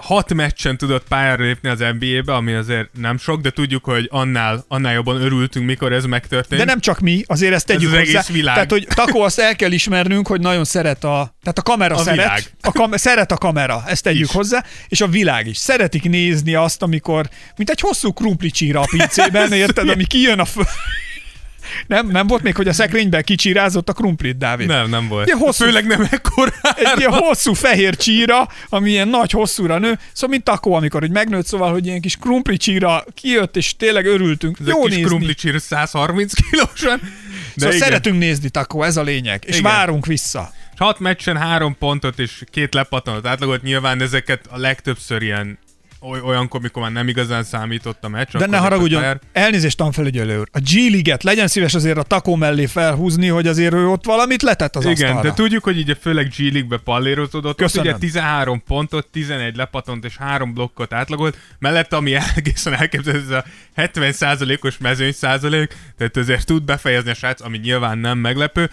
[0.00, 4.64] hat meccsen tudott pályára lépni az NBA-be, ami azért nem sok, de tudjuk, hogy annál,
[4.68, 6.60] annál jobban örültünk, mikor ez megtörtént.
[6.60, 8.18] De nem csak mi, azért ezt tegyük ez hozzá.
[8.18, 8.54] egész világ.
[8.54, 11.98] Tehát, hogy Tako azt el kell ismernünk, hogy nagyon szeret a, tehát a kamera A
[11.98, 12.42] szeret, világ.
[12.60, 14.32] a kam, szeret a kamera, ezt tegyük Is.
[14.32, 15.56] hozzá, és a világ is.
[15.56, 20.44] Szeretik nézni azt, amikor, mint egy hosszú krumpli csíra a pincében, érted, ami kijön a
[20.44, 20.64] föl...
[21.86, 24.66] Nem, nem volt még, hogy a szekrényben kicsirázott a krumplit, Dávid?
[24.66, 25.26] Nem, nem volt.
[25.26, 26.52] Ilyen hosszú- Főleg nem ekkora.
[26.74, 31.10] Egy ilyen hosszú fehér csíra, ami ilyen nagy hosszúra nő, szóval mint takó, amikor hogy
[31.10, 34.56] megnőtt, szóval, hogy ilyen kis krumpli csíra kijött, és tényleg örültünk.
[34.60, 35.08] Ez Jó a kis nézni.
[35.08, 37.00] krumplicsír 130 kilósan.
[37.00, 37.08] De
[37.56, 37.86] Szóval igen.
[37.88, 39.42] szeretünk nézni, Takó, ez a lényeg.
[39.46, 39.72] És Igen.
[39.72, 40.52] várunk vissza.
[40.72, 43.62] És hat meccsen három pontot és két lepattanot átlagolt.
[43.62, 45.58] Nyilván ezeket a legtöbbször ilyen
[46.02, 48.36] olyankor, mikor már nem igazán számított a meccs.
[48.36, 49.20] De ne haragudjon, pályára.
[49.32, 50.48] elnézést tanfelügyelő úr.
[50.52, 54.76] A G-liget legyen szíves azért a Takó mellé felhúzni, hogy azért ő ott valamit letett
[54.76, 55.28] az Igen, asztalra.
[55.28, 57.50] de tudjuk, hogy így főleg G League-be pallérozódott.
[57.50, 57.86] Ott Köszönöm.
[57.86, 61.36] ugye 13 pontot, 11 lepatont és 3 blokkot átlagolt.
[61.58, 63.44] Mellett, ami egészen elképzelhető, ez a
[63.76, 68.70] 70%-os mezőny százalék, tehát azért tud befejezni a srác, ami nyilván nem meglepő.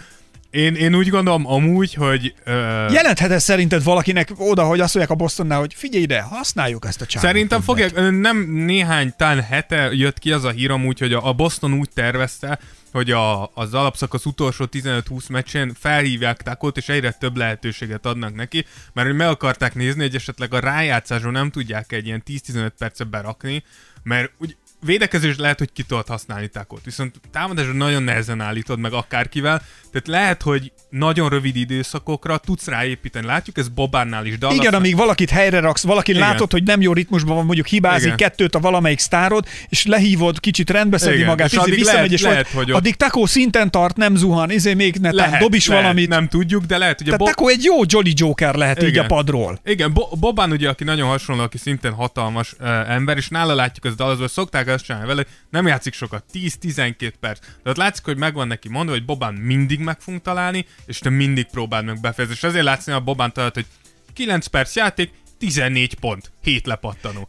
[0.50, 2.34] Én, én úgy gondolom amúgy, hogy...
[2.46, 2.52] Uh,
[2.92, 7.00] Jelenthet ez szerinted valakinek oda, hogy azt mondják a Bostonnál, hogy figyelj ide, használjuk ezt
[7.00, 7.28] a csávot.
[7.28, 11.32] Szerintem fogják, ö, nem néhány, talán hete jött ki az a hír amúgy, hogy a,
[11.32, 12.58] Boston úgy tervezte,
[12.92, 18.64] hogy a, az alapszakasz utolsó 15-20 meccsén felhívják Takot, és egyre több lehetőséget adnak neki,
[18.92, 23.08] mert hogy meg akarták nézni, hogy esetleg a rájátszásról nem tudják egy ilyen 10-15 percet
[23.08, 23.64] berakni,
[24.02, 28.92] mert úgy védekezés lehet, hogy ki tudod használni Takot, viszont támadásra nagyon nehezen állítod meg
[28.92, 33.26] akárkivel, tehát lehet, hogy nagyon rövid időszakokra tudsz ráépíteni.
[33.26, 36.22] Látjuk, ez Bobánnál is, Dallas Igen, amíg valakit helyre raksz, valaki Igen.
[36.28, 38.16] látod, hogy nem jó ritmusban van, mondjuk hibázik Igen.
[38.16, 42.22] kettőt a valamelyik sztárod, és lehívod, kicsit rendbe szedi magát, és addig visszamegy, lehet- és
[42.22, 45.82] lehet, hogy addig Takó szinten tart, nem zuhan, izé még netán, lehet, dob is lehet,
[45.82, 46.08] valamit.
[46.08, 47.28] Nem tudjuk, de lehet, hogy a Tehát Bob...
[47.28, 49.04] Takó egy jó Jolly Joker lehet így Igen.
[49.04, 49.60] a padról.
[49.64, 53.84] Igen, Bo- Bobán ugye, aki nagyon hasonló, aki szintén hatalmas uh, ember, és nála látjuk
[53.84, 57.38] az Dallasban, szokták azt csinálni vele, nem játszik sokat, 10-12 perc.
[57.62, 61.10] De ott látszik, hogy megvan neki mondva, hogy Bobán mindig meg fogunk találni, és te
[61.10, 62.36] mindig próbáld meg befejezni.
[62.36, 63.66] És ezért látszik a Bobán talált, hogy
[64.12, 67.28] 9 perc játék, 14 pont, 7 lepattanó.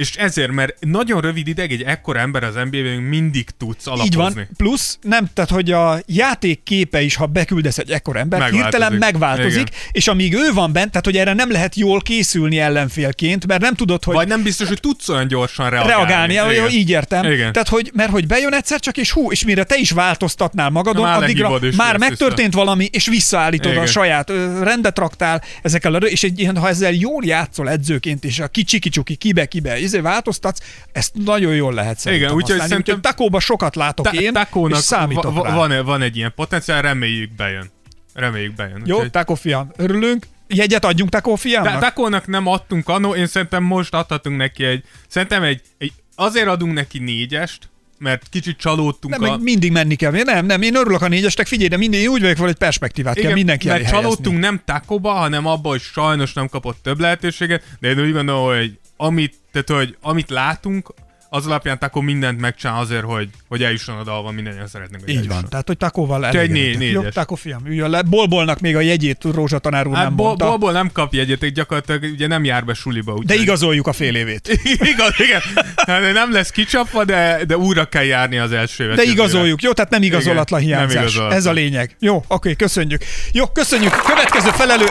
[0.00, 4.10] És ezért, mert nagyon rövid ideig egy ekkora ember az NBA-ben mindig tudsz alapozni.
[4.10, 8.42] Így van, plusz nem, tehát hogy a játék képe is, ha beküldesz egy ekkor embert,
[8.42, 8.70] Megváltozik.
[8.72, 9.80] hirtelen megváltozik, Igen.
[9.92, 13.74] és amíg ő van bent, tehát hogy erre nem lehet jól készülni ellenfélként, mert nem
[13.74, 16.32] tudod, hogy Vagy nem biztos, hogy tudsz olyan gyorsan reagálni.
[16.32, 16.70] reagálni, Igen.
[16.70, 17.32] Így értem.
[17.32, 17.52] Igen.
[17.52, 21.02] Tehát, hogy, mert hogy bejön egyszer csak, és hú, és mire te is változtatnál magadon,
[21.02, 23.82] Már addigra már megtörtént valami, és visszaállítod Igen.
[23.82, 24.30] a saját,
[24.62, 30.00] rendet raktál ezekkel és egy ha ezzel jól játszol edzőként, és a kicsi-kicsuki kibe-kibe, izé
[30.02, 30.58] változtatsz,
[30.92, 32.70] ezt nagyon jól lehet szerintem úgyhogy használni.
[32.70, 36.16] szerintem- Úgyhogy Takóba sokat látok Ta- én, Takónak és számítok va- va- van, van egy
[36.16, 37.70] ilyen potenciál, reméljük bejön.
[38.14, 38.82] Reméljük bejön.
[38.84, 40.26] Jó, Úgyhogy- Takó fiam, örülünk.
[40.48, 41.80] Jegyet adjunk Takó Ta- fiamnak?
[41.80, 46.72] Takónak nem adtunk annó, én szerintem most adhatunk neki egy, szerintem egy, egy azért adunk
[46.72, 49.36] neki négyest, mert kicsit csalódtunk Nem, a...
[49.36, 50.10] mindig menni kell.
[50.24, 53.68] Nem, nem, én örülök a négyesnek, figyelj, de mindig úgy vagyok, hogy perspektívát kell mindenki
[53.68, 54.40] mert csalódtunk helyezni.
[54.40, 58.78] nem Takoba, hanem abba, hogy sajnos nem kapott több lehetőséget, de én úgy gondolom, hogy
[59.00, 60.92] amit, tehát, hogy amit látunk,
[61.32, 65.16] az alapján Tako mindent megcsinál azért, hogy, hogy eljusson oda, ahova mindannyian szeretnénk, hogy Így
[65.16, 65.40] eljusson.
[65.40, 66.78] van, tehát hogy Takóval egy elégedettek.
[66.78, 67.02] né- Jó.
[67.02, 68.02] Takó fiam, üljön le.
[68.02, 70.46] Bolbolnak még a jegyét Rózsa tanár úr Hát nem ból, mondta.
[70.48, 73.12] bolból nem kap jegyet, gyakorlatilag ugye nem jár be suliba.
[73.14, 74.48] Úgy De igazoljuk a fél évét.
[74.92, 75.40] Igaz, igen.
[75.76, 79.12] Hát nem lesz kicsapva, de, de újra kell járni az első De vetőzőre.
[79.12, 79.72] igazoljuk, jó?
[79.72, 81.02] Tehát nem igazolatlan Igen, nem hiányzás.
[81.02, 81.38] igazolatlan.
[81.38, 81.96] Ez a lényeg.
[81.98, 83.04] Jó, oké, köszönjük.
[83.32, 83.92] Jó, köszönjük.
[84.02, 84.86] Következő felelő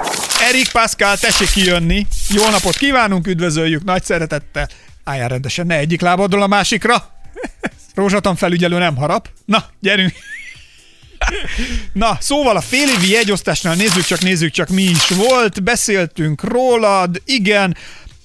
[0.50, 2.08] Erik Pascal, tessék kijönni.
[2.30, 4.70] Jó napot kívánunk, üdvözöljük nagy szeretettel.
[5.10, 7.10] Álljál rendesen, ne egyik lábadról a másikra.
[7.94, 9.30] Rózsatan felügyelő nem harap.
[9.46, 10.14] Na, gyerünk.
[11.94, 17.76] Na, szóval a félévi jegyosztásnál nézzük csak, nézzük csak mi is volt, beszéltünk rólad, igen,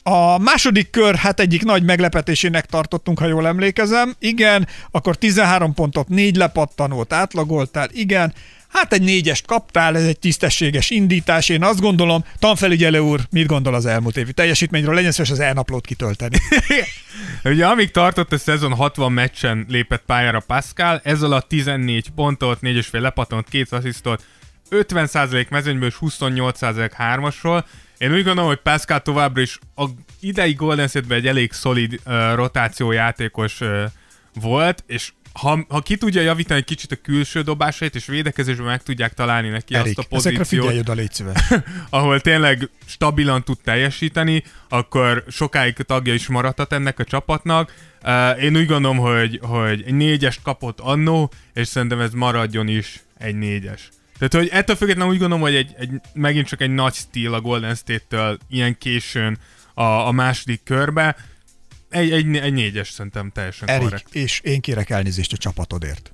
[0.02, 6.08] a második kör, hát egyik nagy meglepetésének tartottunk, ha jól emlékezem, igen, akkor 13 pontot,
[6.08, 8.34] 4 lepattanót átlagoltál, igen,
[8.74, 13.74] hát egy négyest kaptál, ez egy tisztességes indítás, én azt gondolom, tanfelügyelő úr, mit gondol
[13.74, 16.36] az elmúlt évi teljesítményről, legyen szíves az elnaplót kitölteni.
[17.44, 23.00] Ugye amíg tartott a szezon 60 meccsen lépett pályára Pascal, ez alatt 14 pontot, 4,5
[23.00, 24.24] lepatonot, 2 asszisztot,
[24.70, 27.66] 50% mezőnyből és 28% hármasról.
[27.98, 29.84] Én úgy gondolom, hogy Pascal továbbra is a
[30.20, 33.82] idei Golden State-ben egy elég szolid uh, rotációjátékos uh,
[34.34, 38.82] volt, és ha, ha ki tudja javítani egy kicsit a külső dobásait, és védekezésben meg
[38.82, 41.48] tudják találni neki Erik, azt a ezekre pozíciót, figyelj oda, légy szíves.
[41.90, 47.74] ahol tényleg stabilan tud teljesíteni, akkor sokáig tagja is maradhat ennek a csapatnak.
[48.02, 53.02] Uh, én úgy gondolom, hogy, hogy egy négyest kapott annó, és szerintem ez maradjon is
[53.18, 53.88] egy négyes.
[54.18, 57.40] Tehát, hogy ettől függetlenül úgy gondolom, hogy egy, egy, megint csak egy nagy stíl a
[57.40, 59.38] Golden State-től ilyen későn
[59.74, 61.16] a, a második körbe.
[61.94, 64.14] Egy, egy, egy négyes szerintem teljesen Erik, korrekt.
[64.14, 66.12] és én kérek elnézést a csapatodért.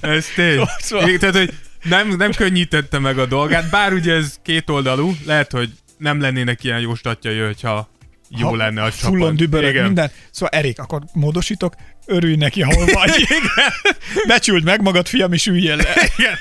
[0.00, 0.60] Ez tény.
[0.78, 5.50] Szóval- Igen, Tehát, hogy nem, nem könnyítette meg a dolgát, bár ugye ez kétoldalú, lehet,
[5.52, 7.88] hogy nem lennének ilyen jó statjai, hogyha
[8.28, 9.08] jó Ha lenne a csapat.
[9.08, 9.84] Fullon dübörög Igen.
[9.84, 10.10] minden.
[10.30, 11.74] Szóval Erik, akkor módosítok,
[12.06, 13.26] örülj neki, ahol vagy.
[14.28, 15.94] Becsüld meg magad, fiam, és üljél le.
[16.16, 16.34] Igen.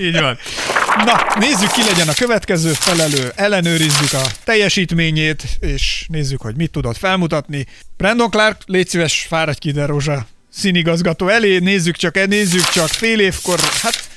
[0.00, 0.38] Így van.
[1.04, 6.96] Na, nézzük, ki legyen a következő felelő, ellenőrizzük a teljesítményét, és nézzük, hogy mit tudott
[6.96, 7.66] felmutatni.
[7.96, 9.74] Brandon Clark, légy szíves, fáradj ki,
[10.50, 14.08] színigazgató elé, nézzük csak, nézzük csak, fél évkor, hát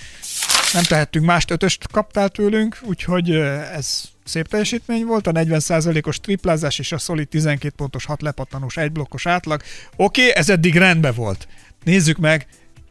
[0.74, 6.80] nem tehettünk mást, ötöst kaptál tőlünk, úgyhogy ö, ez szép teljesítmény volt, a 40%-os triplázás
[6.80, 9.62] és a szolid 12 pontos 6 lepattanós, egy blokkos átlag.
[9.96, 11.48] Oké, okay, ez eddig rendben volt.
[11.84, 12.48] Nézzük meg,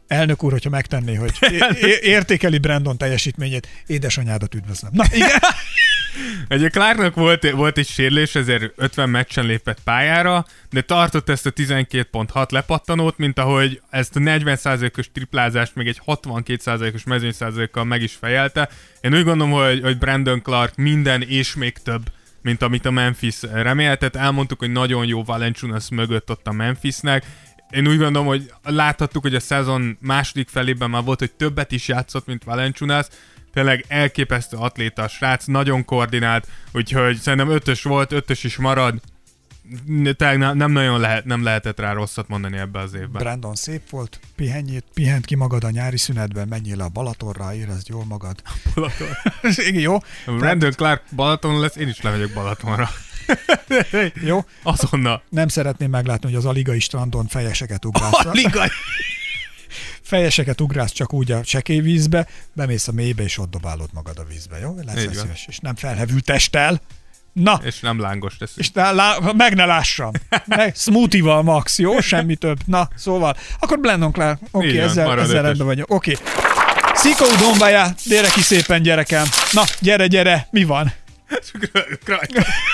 [0.09, 1.33] elnök úr, hogyha megtenné, hogy
[2.01, 4.90] értékeli Brandon teljesítményét, édesanyádat üdvözlöm.
[4.94, 5.40] Na igen,
[6.51, 11.53] Ugye Clarknak volt, volt egy sérülés, ezért 50 meccsen lépett pályára, de tartott ezt a
[11.53, 18.68] 12.6 lepattanót, mint ahogy ezt a 40%-os triplázást még egy 62%-os mezőnyszázalékkal meg is fejelte.
[19.01, 22.03] Én úgy gondolom, hogy, hogy Brandon Clark minden és még több
[22.42, 24.16] mint amit a Memphis remélhetett.
[24.16, 27.25] Elmondtuk, hogy nagyon jó Valenciunas mögött ott a Memphisnek.
[27.70, 31.88] Én úgy gondolom, hogy láthattuk, hogy a szezon második felében már volt, hogy többet is
[31.88, 33.07] játszott, mint Valenciunas.
[33.52, 39.00] Tényleg elképesztő atléta a srác, nagyon koordinált, úgyhogy szerintem ötös volt, ötös is marad.
[40.16, 43.22] Tényleg ne- nem nagyon lehet, nem lehetett rá rosszat mondani ebbe az évben.
[43.22, 47.88] Brandon szép volt, pihenjét, pihent ki magad a nyári szünetben, menjél le a Balatonra, érezd
[47.88, 48.42] jól magad.
[48.74, 49.09] Balaton.
[49.68, 49.96] Igen, jó?
[50.26, 52.88] Brandon Clark Balaton lesz, én is lemegyek Balatonra.
[54.23, 54.45] Jó?
[54.62, 55.23] Azonnal.
[55.29, 58.25] Nem szeretném meglátni, hogy az aligai strandon fejeseket ugrálsz.
[58.33, 58.64] Liga.
[60.03, 64.25] fejeseket ugrálsz csak úgy a csekély vízbe, bemész a mélybe, és ott dobálod magad a
[64.25, 64.77] vízbe, jó?
[64.87, 66.81] Lesz szíves, és nem felhevült testtel.
[67.33, 68.53] Na, És nem lángos tesz.
[68.57, 70.11] és ne, lá, meg ne lássam.
[70.45, 72.01] Meg, smoothie-val max, jó?
[72.01, 72.59] Semmi több.
[72.64, 74.41] Na, szóval, akkor Blendon Clark.
[74.51, 75.91] Oké, okay, van, ezzel, ezzel rendben vagyok.
[75.91, 76.12] Oké.
[76.12, 76.25] Okay.
[76.95, 79.27] Szikó Dombája, gyere ki szépen, gyerekem.
[79.53, 80.93] Na, gyere, gyere, mi van?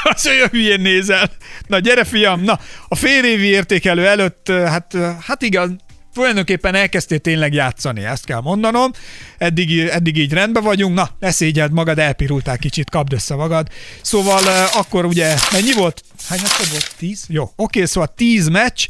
[0.03, 1.31] Azt olyan hülyén nézel.
[1.67, 2.41] Na, gyere, fiam.
[2.41, 5.81] Na, a fél évi értékelő előtt, hát, hát igen,
[6.15, 8.91] tulajdonképpen elkezdtél tényleg játszani, ezt kell mondanom.
[9.39, 10.95] Eddig, eddig így rendben vagyunk.
[10.95, 13.69] Na, ne szégyeld magad, elpirultál kicsit, kapd össze magad.
[14.03, 16.03] Szóval akkor ugye, mennyi volt?
[16.29, 16.95] Hány meccs volt?
[16.99, 17.25] Tíz?
[17.29, 18.87] Jó, oké, szóval tíz meccs.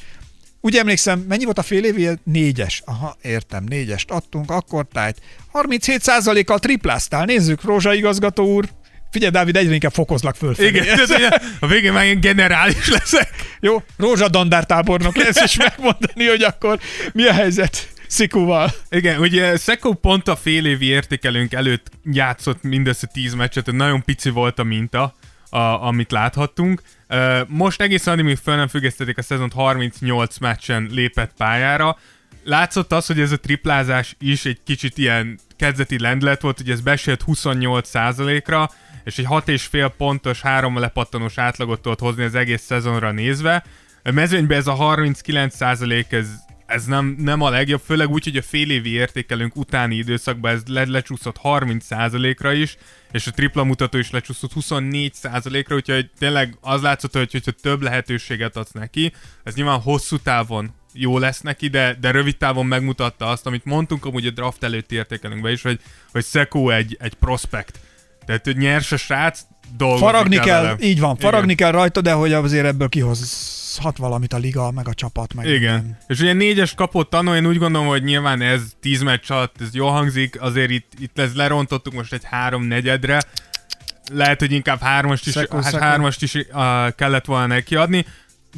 [0.61, 2.09] Úgy emlékszem, mennyi volt a fél évi?
[2.25, 2.83] Négyes.
[2.85, 5.21] Aha, értem, négyest adtunk, akkor tájt.
[5.53, 7.25] 37%-kal tripláztál.
[7.25, 8.69] Nézzük, Rózsa igazgató úr.
[9.15, 10.69] Figyelj, Dávid, egyre inkább fokozlak fölfelé.
[10.69, 11.27] Igen, hogy
[11.61, 13.31] a végén már ilyen generális leszek.
[13.61, 16.79] Jó, Rózsa dandártábornok lesz is megmondani, hogy akkor
[17.13, 18.73] mi a helyzet Szikúval.
[18.91, 24.31] Igen, ugye Szekó pont a fél évi értékelőnk előtt játszott mindössze 10 meccset, nagyon pici
[24.31, 25.15] volt a minta
[25.51, 26.83] a, amit láthattunk.
[27.47, 31.99] Most egészen addig, míg föl nem függesztették a szezont 38 meccsen lépett pályára.
[32.45, 36.81] Látszott az, hogy ez a triplázás is egy kicsit ilyen kezdeti lendület volt, hogy ez
[36.81, 38.71] besült 28%-ra,
[39.05, 43.65] és egy 6,5 pontos, három lepattanós átlagot tudott hozni az egész szezonra nézve.
[44.03, 46.29] A mezőnyben ez a 39% ez,
[46.67, 50.63] ez nem, nem a legjobb, főleg úgy, hogy a fél évi értékelünk utáni időszakban ez
[50.67, 52.77] le, lecsúszott 30%-ra is,
[53.13, 58.57] és a tripla mutató is lecsúszott 24%-ra, úgyhogy tényleg az látszott, hogy hogyha több lehetőséget
[58.57, 63.47] adsz neki, ez nyilván hosszú távon jó lesz neki, de, de rövid távon megmutatta azt,
[63.47, 65.81] amit mondtunk amúgy a draft előtti értékelünkben is, hogy,
[66.13, 67.81] hogy Szekó egy, egy prospekt.
[68.27, 69.41] Tehát hogy nyers a srác,
[69.77, 70.77] dolgozni Faragni kell, vele.
[70.81, 71.57] így van, faragni Igen.
[71.57, 75.75] kell rajta, de hogy azért ebből kihozhat valamit a liga, meg a csapat, meg Igen.
[75.75, 75.99] minden.
[76.07, 79.75] És ugye négyes kapott tanul, én úgy gondolom, hogy nyilván ez tíz meccs alatt, ez
[79.75, 83.23] jól hangzik, azért itt, itt ez lerontottuk most egy három negyedre.
[84.13, 85.85] Lehet, hogy inkább hármast is, Szekó, hát szekó.
[85.85, 86.45] hármast is uh,
[86.97, 88.07] kellett volna neki adni,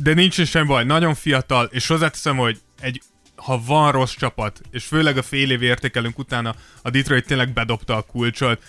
[0.02, 3.02] de nincs is semmi baj, nagyon fiatal, és hozzáteszem, hogy egy
[3.36, 7.96] ha van rossz csapat, és főleg a fél év értékelünk utána a Detroit tényleg bedobta
[7.96, 8.62] a kulcsot,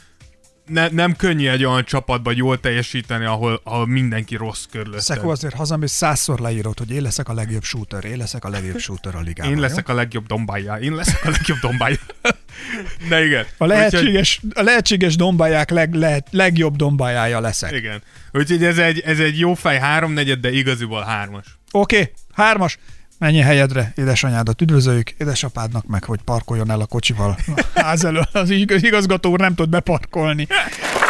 [0.67, 5.01] ne, nem könnyű egy olyan csapatba jól teljesíteni, ahol, ahol mindenki rossz körülötted.
[5.01, 8.79] Szekó azért hazamész százszor leírod, hogy én leszek a legjobb shooter, én leszek a legjobb
[8.79, 9.51] shooter a ligában.
[9.51, 9.63] Én jó?
[9.63, 10.75] leszek a legjobb dombája.
[10.75, 11.97] Én leszek a legjobb dombája.
[13.09, 13.45] De igen.
[13.57, 17.71] A lehetséges, a lehetséges dombáják leg, lehet, legjobb dombájája leszek.
[17.71, 18.01] Úgyhogy, igen.
[18.31, 21.45] Úgyhogy ez egy, ez egy jó fej háromnegyed, de igaziból hármas.
[21.71, 22.77] Oké, okay, hármas.
[23.19, 27.37] Menj a helyedre, édesanyádat üdvözöljük, édesapádnak meg, hogy parkoljon el a kocsival
[27.73, 28.27] a ház elől.
[28.31, 30.47] Az ig- igazgató úr nem tud beparkolni.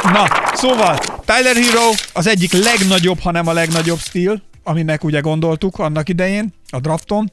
[0.04, 5.80] Na, szóval Tyler Hero az egyik legnagyobb, ha nem a legnagyobb stíl, aminek ugye gondoltuk
[5.80, 7.32] annak idején a drafton.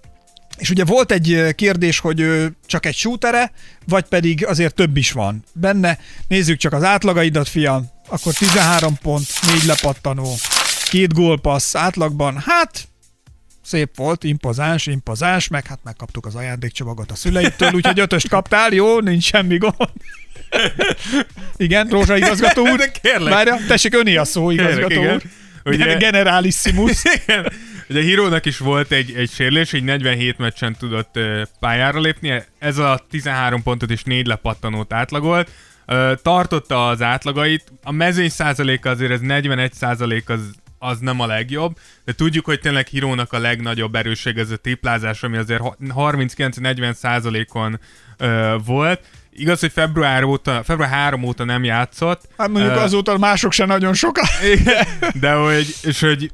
[0.58, 3.52] És ugye volt egy ö, kérdés, hogy csak egy shootere,
[3.86, 5.98] vagy pedig azért több is van benne.
[6.28, 7.86] Nézzük csak az átlagaidat, fiam.
[8.08, 10.34] Akkor 13 pont, 4 lepattanó,
[10.90, 12.42] két gólpassz átlagban.
[12.46, 12.88] Hát
[13.64, 19.00] szép volt, impozáns, impozáns, meg hát megkaptuk az ajándékcsomagot a szüleitől, úgyhogy ötöst kaptál, jó,
[19.00, 19.90] nincs semmi gond.
[21.56, 22.78] Igen, Rózsa igazgató úr.
[22.78, 23.32] De kérlek.
[23.32, 25.14] Várja, tessék, öné a szó, igazgató Kérlek, igen.
[25.14, 25.22] úr.
[25.74, 25.96] Ugye-.
[25.96, 27.02] Generalissimus.
[27.26, 27.52] Igen.
[27.88, 31.18] Ugye Hírónak is volt egy, egy sérülés, egy 47 meccsen tudott
[31.60, 35.50] pályára lépni, ez a 13 pontot és 4 lepattanót átlagolt.
[36.22, 40.40] Tartotta az átlagait, a mezőny százaléka azért ez 41 százalék az,
[40.85, 45.22] az nem a legjobb, de tudjuk, hogy tényleg Hírónak a legnagyobb erősség ez a triplázás,
[45.22, 47.80] ami azért ha- 39-40 százalékon
[48.16, 49.01] ö, volt.
[49.32, 52.28] Igaz, hogy február, óta, február 3 óta nem játszott.
[52.37, 54.28] Hát mondjuk Ö, azóta mások se nagyon sokat.
[55.20, 56.30] de hogy, és hogy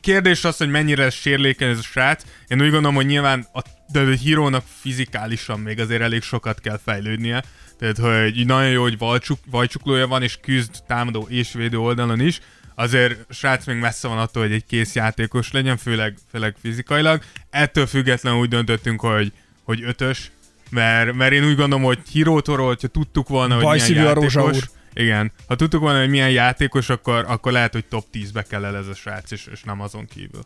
[0.00, 2.22] kérdés az, hogy mennyire sérülékeny ez a srác.
[2.48, 3.60] Én úgy gondolom, hogy nyilván a,
[3.92, 7.42] de a hírónak fizikálisan még azért elég sokat kell fejlődnie.
[7.78, 8.98] Tehát, hogy nagyon jó, hogy
[9.50, 12.40] vajcsuklója van, és küzd támadó és védő oldalon is.
[12.74, 17.22] Azért srác még messze van attól, hogy egy kész játékos legyen, főleg, főleg fizikailag.
[17.50, 20.30] Ettől függetlenül úgy döntöttünk, hogy, hogy ötös,
[20.70, 24.68] mert, mert én úgy gondolom, hogy hírótól, hogyha tudtuk volna, hogy Bajszívű milyen játékos, úr.
[24.92, 28.76] igen, ha tudtuk volna, hogy milyen játékos, akkor, akkor lehet, hogy top 10-be kell el
[28.76, 30.42] ez a srác, és, és nem azon kívül.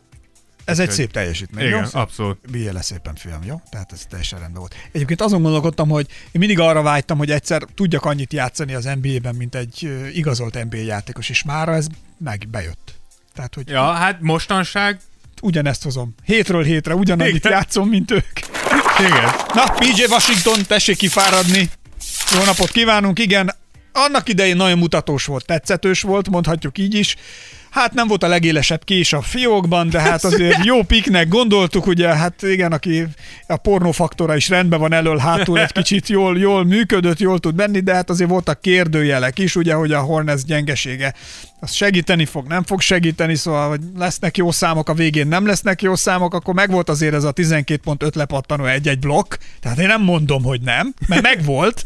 [0.65, 2.01] Ez egy Úgyhogy- szép teljesítmény, Igen, jó?
[2.01, 2.39] abszolút.
[2.51, 3.61] Bíjjel le szépen, fiam, jó?
[3.71, 4.75] Tehát ez teljesen rendben volt.
[4.93, 9.35] Egyébként azon gondolkodtam, hogy én mindig arra vágytam, hogy egyszer tudjak annyit játszani az NBA-ben,
[9.35, 11.87] mint egy igazolt NBA játékos, és mára ez
[12.19, 12.95] meg bejött.
[13.35, 15.01] Tehát, hogy Ja, hát mostanság,
[15.43, 16.15] ugyanezt hozom.
[16.25, 17.53] Hétről hétre ugyanannyit Igen.
[17.53, 18.39] játszom, mint ők.
[19.01, 21.71] igen, Na, PJ Washington, tessék kifáradni.
[22.35, 23.55] Jó napot kívánunk, igen.
[23.97, 27.17] Annak idején nagyon mutatós volt, tetszetős volt, mondhatjuk így is.
[27.71, 32.09] Hát nem volt a legélesebb kés a fiókban, de hát azért jó piknek gondoltuk, ugye,
[32.09, 33.07] hát igen, aki
[33.47, 37.81] a pornófaktora is rendben van elől, hátul egy kicsit jól, jól működött, jól tud benni,
[37.81, 41.15] de hát azért voltak kérdőjelek is, ugye, hogy a Hornets gyengesége
[41.61, 45.83] az segíteni fog, nem fog segíteni, szóval hogy lesznek jó számok, a végén nem lesznek
[45.83, 49.87] jó számok, akkor megvolt azért ez a 12 pont 5 lepattanó egy-egy blokk, tehát én
[49.87, 51.85] nem mondom, hogy nem, mert megvolt,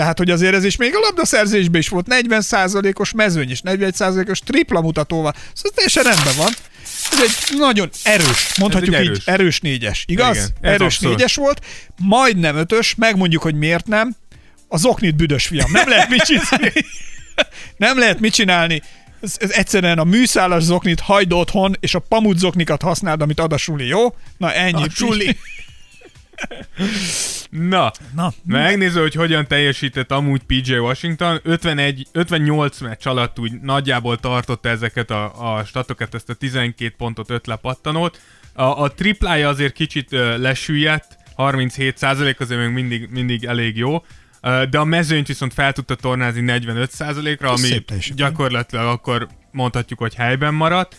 [0.00, 4.80] tehát, hogy azért ez is még a labdaszerzésben is volt 40%-os mezőny és 41%-os tripla
[4.80, 5.34] mutatóval.
[5.52, 6.52] Szóval teljesen rendben van.
[7.12, 9.26] Ez egy nagyon erős, mondhatjuk egy így, erős.
[9.26, 10.04] erős négyes.
[10.06, 10.36] Igaz?
[10.36, 11.16] Igen, erős abszolút.
[11.16, 11.66] négyes volt.
[11.96, 14.16] Majdnem ötös, megmondjuk, hogy miért nem.
[14.68, 15.70] A zoknit büdös fiam.
[15.72, 16.72] Nem lehet mit csinálni.
[17.76, 18.82] nem lehet mit csinálni.
[19.22, 23.52] Ez, ez egyszerűen a műszálas zoknit hagyd otthon, és a pamut zoknikat használd, amit ad
[23.52, 24.14] a suli, jó?
[24.38, 24.82] Na ennyi.
[24.82, 25.36] A suli.
[27.50, 31.40] Na, Na, megnéző, hogy hogyan teljesített amúgy PJ Washington.
[31.42, 37.30] 51, 58 meccs alatt úgy nagyjából tartotta ezeket a, a statokat, ezt a 12 pontot,
[37.30, 38.20] 5 lepattanót.
[38.52, 44.04] A, a triplája azért kicsit ö, lesüllyedt, 37% azért még mindig, mindig elég jó.
[44.70, 47.84] De a mezőnyt viszont fel tudta tornázni 45%-ra, Ez ami
[48.14, 50.96] gyakorlatilag akkor mondhatjuk, hogy helyben maradt.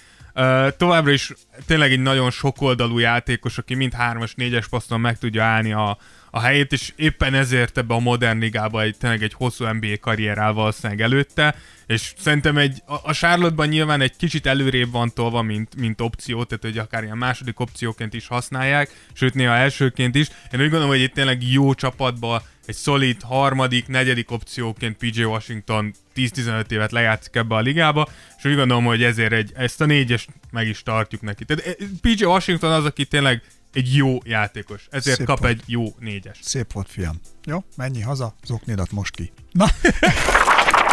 [0.78, 1.32] Továbbra is
[1.66, 5.98] tényleg egy nagyon sokoldalú játékos, aki mind 3-as, 4-es poszton meg tudja állni a,
[6.32, 10.38] a helyét, és éppen ezért ebbe a modern ligába egy, tényleg egy hosszú NBA karrier
[10.38, 11.56] áll valószínűleg előtte,
[11.86, 16.44] és szerintem egy, a, a Charlotte-ban nyilván egy kicsit előrébb van tolva, mint, mint opció,
[16.44, 20.28] tehát hogy akár ilyen második opcióként is használják, sőt néha elsőként is.
[20.28, 25.94] Én úgy gondolom, hogy itt tényleg jó csapatba egy szolid harmadik, negyedik opcióként PJ Washington
[26.16, 28.08] 10-15 évet lejátszik ebbe a ligába,
[28.38, 31.46] és úgy gondolom, hogy ezért egy, ezt a négyest meg is tartjuk neki.
[31.46, 33.42] Tehát eh, PJ Washington az, aki tényleg
[33.74, 35.52] egy jó játékos, ezért Szép kap volt.
[35.52, 36.38] egy jó négyes.
[36.42, 37.20] Szép volt, fiam.
[37.46, 39.32] Jó, menj haza, zoknédat most ki.
[39.52, 39.66] Na,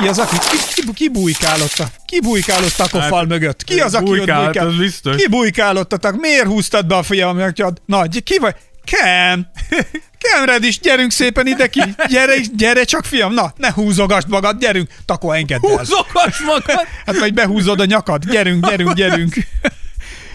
[0.00, 3.64] ki az, aki ki, ki, ki bujkálott a, ki bujkálott a kofal Hát, mögött?
[3.64, 4.66] Ki az, aki ott bujkált, bujkál?
[4.66, 5.16] az biztos.
[5.16, 6.20] Ki bujkálottatok?
[6.20, 7.82] Miért húztad be a fiamat?
[7.84, 8.56] Na, ki vagy?
[8.90, 9.46] Kem!
[10.18, 11.82] Kemred is, gyerünk szépen ide ki!
[12.08, 13.34] Gyere, gyere csak, fiam!
[13.34, 14.90] Na, ne húzogasd magad, gyerünk!
[15.04, 15.76] Tako, engedd el!
[15.76, 16.86] Húzogass magad!
[17.06, 18.24] Hát majd behúzod a nyakad.
[18.24, 19.34] Gyerünk, gyerünk, gyerünk.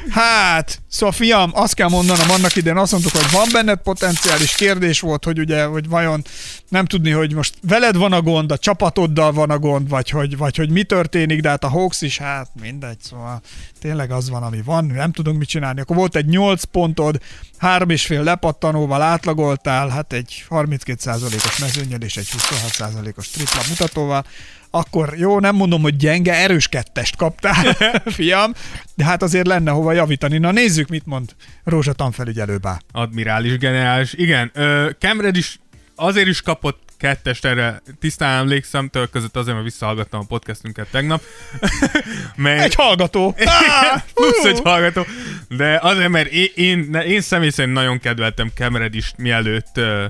[0.09, 4.99] Hát, szóval fiam, azt kell mondanom, annak idején azt mondtuk, hogy van benned potenciális kérdés
[4.99, 6.21] volt, hogy ugye, hogy vajon
[6.69, 10.37] nem tudni, hogy most veled van a gond, a csapatoddal van a gond, vagy hogy,
[10.37, 13.41] vagy hogy mi történik, de hát a Hawks is, hát mindegy, szóval
[13.81, 15.81] tényleg az van, ami van, nem tudunk mit csinálni.
[15.81, 17.21] Akkor volt egy 8 pontod,
[17.57, 24.25] három és fél lepattanóval átlagoltál, hát egy 32%-os mezőnyel és egy 26%-os tripla mutatóval,
[24.75, 27.73] akkor jó, nem mondom, hogy gyenge, erős kettest kaptál,
[28.15, 28.53] fiam,
[28.95, 30.37] de hát azért lenne hova javítani.
[30.37, 32.79] Na nézzük, mit mond Rózsa tanfelügyelőbá.
[32.91, 34.13] Admirális generális.
[34.13, 35.59] Igen, ö, Kemred is
[35.95, 41.21] azért is kapott kettest, erre tisztán emlékszem, tőle között azért, mert visszahallgattam a podcastünket tegnap.
[42.35, 43.35] mert, Egy hallgató.
[43.45, 45.05] Ah, plusz egy hallgató.
[45.49, 50.03] De azért, mert én, én, én személy szerint nagyon kedveltem Kemred is, mielőtt uh,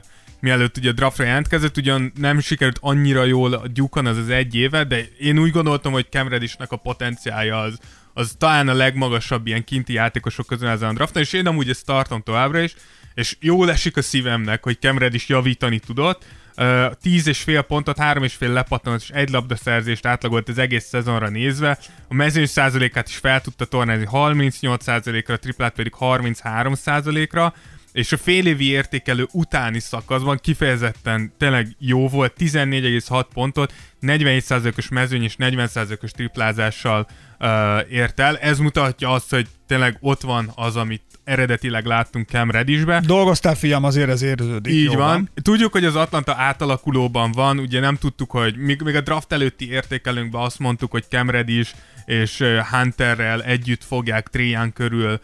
[0.43, 4.83] mielőtt ugye draftra jelentkezett, ugyan nem sikerült annyira jól a Gyukon az az egy éve,
[4.83, 7.77] de én úgy gondoltam, hogy Kemredisnek a potenciálja az,
[8.13, 11.85] az talán a legmagasabb ilyen kinti játékosok közül ezen a drafton, és én amúgy ezt
[11.85, 12.75] tartom továbbra is,
[13.13, 16.25] és jól esik a szívemnek, hogy Kemred is javítani tudott,
[16.57, 20.83] Uh, 10 és fél pontot, 3 és fél lepattanat és egy labdaszerzést átlagolt az egész
[20.83, 21.79] szezonra nézve.
[22.07, 27.53] A mezőny százalékát is fel tudta tornázni 38 százalékra, a triplát pedig 33 százalékra
[27.93, 35.35] és a félévi értékelő utáni szakaszban kifejezetten tényleg jó volt, 14,6 pontot, 47%-os mezőny és
[35.39, 37.07] 40%-os triplázással
[37.39, 37.49] uh,
[37.91, 38.37] ért el.
[38.37, 43.01] Ez mutatja azt, hogy tényleg ott van az, amit eredetileg láttunk Cam Reddishbe.
[43.05, 44.73] Dolgoztál, fiam, azért ez érződik.
[44.73, 45.29] Így Jó van.
[45.41, 49.69] Tudjuk, hogy az Atlanta átalakulóban van, ugye nem tudtuk, hogy még, még a draft előtti
[49.69, 51.73] értékelőnkben azt mondtuk, hogy Cam Reddish
[52.05, 55.19] és Hunterrel együtt fogják Trian körül uh,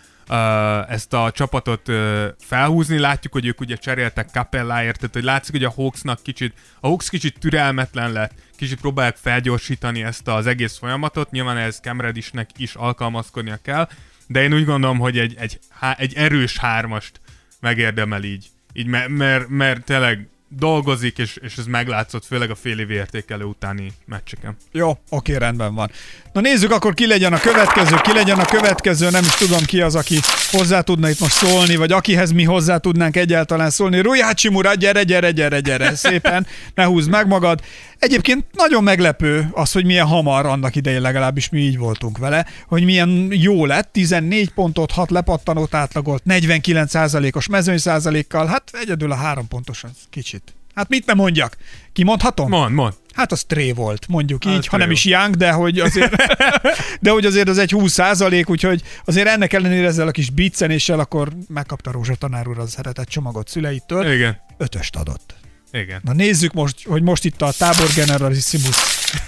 [0.88, 1.91] ezt a csapatot
[2.39, 2.99] felhúzni.
[2.99, 7.09] Látjuk, hogy ők ugye cseréltek Capelláért, tehát hogy látszik, hogy a Hawksnak kicsit, a Hawks
[7.09, 12.75] kicsit türelmetlen lett, kicsit próbálják felgyorsítani ezt az egész folyamatot, nyilván ez Cam Reddishnek is
[12.75, 13.89] alkalmazkodnia kell,
[14.27, 15.59] de én úgy gondolom, hogy egy, egy,
[15.97, 17.21] egy erős hármast
[17.59, 18.45] megérdemel így.
[18.73, 23.43] Így, mert, mert, mert tényleg dolgozik, és, és ez meglátszott, főleg a fél év értékelő
[23.43, 24.55] utáni meccseken.
[24.71, 25.91] Jó, oké, rendben van.
[26.39, 29.81] Na nézzük akkor ki legyen a következő, ki legyen a következő, nem is tudom ki
[29.81, 30.19] az, aki
[30.51, 33.99] hozzá tudna itt most szólni, vagy akihez mi hozzá tudnánk egyáltalán szólni.
[33.99, 37.61] Rui Hachimura, gyere, gyere, gyere, gyere, szépen, ne húzd meg magad.
[37.97, 42.83] Egyébként nagyon meglepő az, hogy milyen hamar annak idején legalábbis mi így voltunk vele, hogy
[42.83, 49.47] milyen jó lett, 14 pontot, 6 lepattanót átlagolt, 49%-os mezőny százalékkal, hát egyedül a három
[49.47, 50.59] pontos az kicsit.
[50.76, 51.57] Hát mit ne mondjak?
[51.93, 52.49] Kimondhatom?
[52.49, 52.93] Mond, mond.
[53.13, 56.15] Hát az tré volt, mondjuk így, Az ha nem is young, de hogy azért,
[57.01, 60.99] de hogy azért az egy 20 százalék, úgyhogy azért ennek ellenére ezzel a kis biccenéssel
[60.99, 64.39] akkor megkapta Rózsa tanár úr az szeretett csomagot szüleitől, Igen.
[64.57, 65.38] ötöst adott.
[65.72, 65.99] Igen.
[66.03, 68.76] Na nézzük most, hogy most itt a tábor generalissimus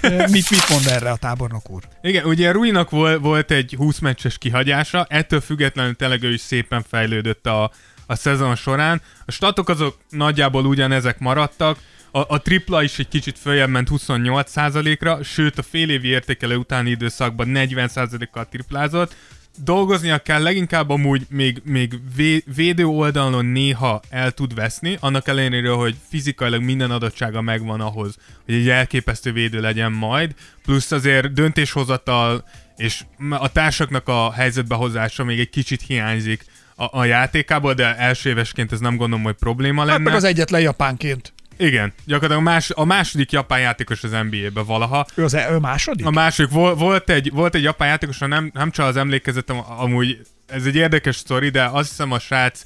[0.30, 1.82] mit, mit mond erre a tábornok úr.
[2.02, 6.84] Igen, ugye Ruinak volt, volt egy 20 meccses kihagyása, ettől függetlenül tényleg ő is szépen
[6.88, 7.70] fejlődött a,
[8.06, 9.02] a szezon során.
[9.26, 11.78] A statok azok nagyjából ugyanezek maradtak,
[12.14, 16.90] a, a tripla is egy kicsit följebb ment 28%-ra, sőt a fél évi értékelő utáni
[16.90, 19.16] időszakban 40%-kal triplázott.
[19.56, 25.70] Dolgoznia kell, leginkább amúgy még, még vé, védő oldalon néha el tud veszni, annak ellenére,
[25.70, 32.44] hogy fizikailag minden adottsága megvan ahhoz, hogy egy elképesztő védő legyen majd, plusz azért döntéshozatal
[32.76, 36.44] és a társaknak a helyzetbehozása még egy kicsit hiányzik
[36.74, 40.02] a, a játékából, de első évesként ez nem gondolom, hogy probléma Hát lenne.
[40.02, 41.32] meg az egyetlen japánként.
[41.56, 45.06] Igen, gyakorlatilag más, a második japán játékos az NBA-be valaha.
[45.14, 46.06] Ő, az, ő második?
[46.06, 49.62] A második, vol, volt, egy, volt egy japán játékos, ha nem, nem csak az emlékezetem,
[49.78, 52.62] amúgy ez egy érdekes sztori, de azt hiszem a srác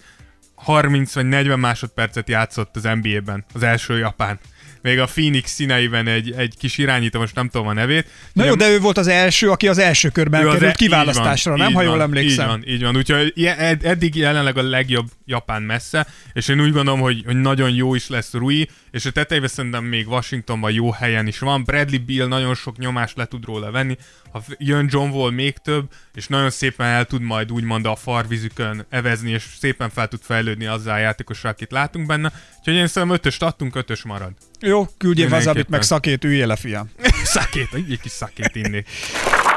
[0.55, 4.39] 30 vagy 40 másodpercet játszott az NBA-ben, az első japán.
[4.87, 8.07] Még a Phoenix színeiben egy, egy kis irányító, most nem tudom a nevét.
[8.33, 10.75] Na jó, de ő volt az első, aki az első körben Ő az került e-
[10.75, 11.73] kiválasztásra, van, nem?
[11.73, 12.45] Ha jól emlékszem.
[12.45, 12.97] Így van, így van.
[12.97, 17.71] Úgyhogy ed- eddig jelenleg a legjobb Japán messze, és én úgy gondolom, hogy, hogy nagyon
[17.71, 21.65] jó is lesz Rui, és a tetejében szerintem még Washingtonban jó helyen is van.
[21.65, 23.97] Bradley Bill nagyon sok nyomást le tud róla venni,
[24.33, 28.87] ha jön John Wall még több, és nagyon szépen el tud majd úgymond a farvizükön
[28.89, 32.33] evezni, és szépen fel tud fejlődni azzal a játékosra, akit látunk benne.
[32.67, 34.31] Úgyhogy én szerintem ötöst adtunk, ötös marad.
[34.61, 36.91] Jó, küldjél vazabit, meg szakét, üljél le, fiam.
[37.25, 38.85] Szakét, egy kis szakét inni.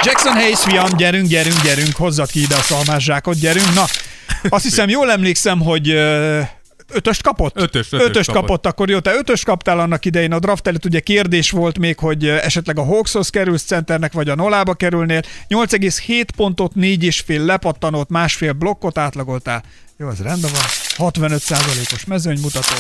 [0.04, 3.74] Jackson Hayes, fiam, gyerünk, gyerünk, gyerünk, hozzad ki ide a szalmászsákot, gyerünk.
[3.74, 3.86] Na,
[4.50, 5.90] azt hiszem, jól emlékszem, hogy
[6.92, 7.62] ötöst kapott?
[7.62, 8.48] Ötös, ötös ötöst kapott.
[8.48, 8.66] kapott.
[8.66, 12.28] akkor jó, te ötöst kaptál annak idején a draft előtt, ugye kérdés volt még, hogy
[12.28, 15.22] esetleg a Hawkshoz kerülsz centernek, vagy a Nolába kerülnél.
[15.48, 19.64] 8,7 pontot, 4,5 lepattanót, másfél blokkot átlagoltál.
[20.02, 20.62] Jó, ez rendben van.
[21.12, 22.76] 65%-os mezőnymutató.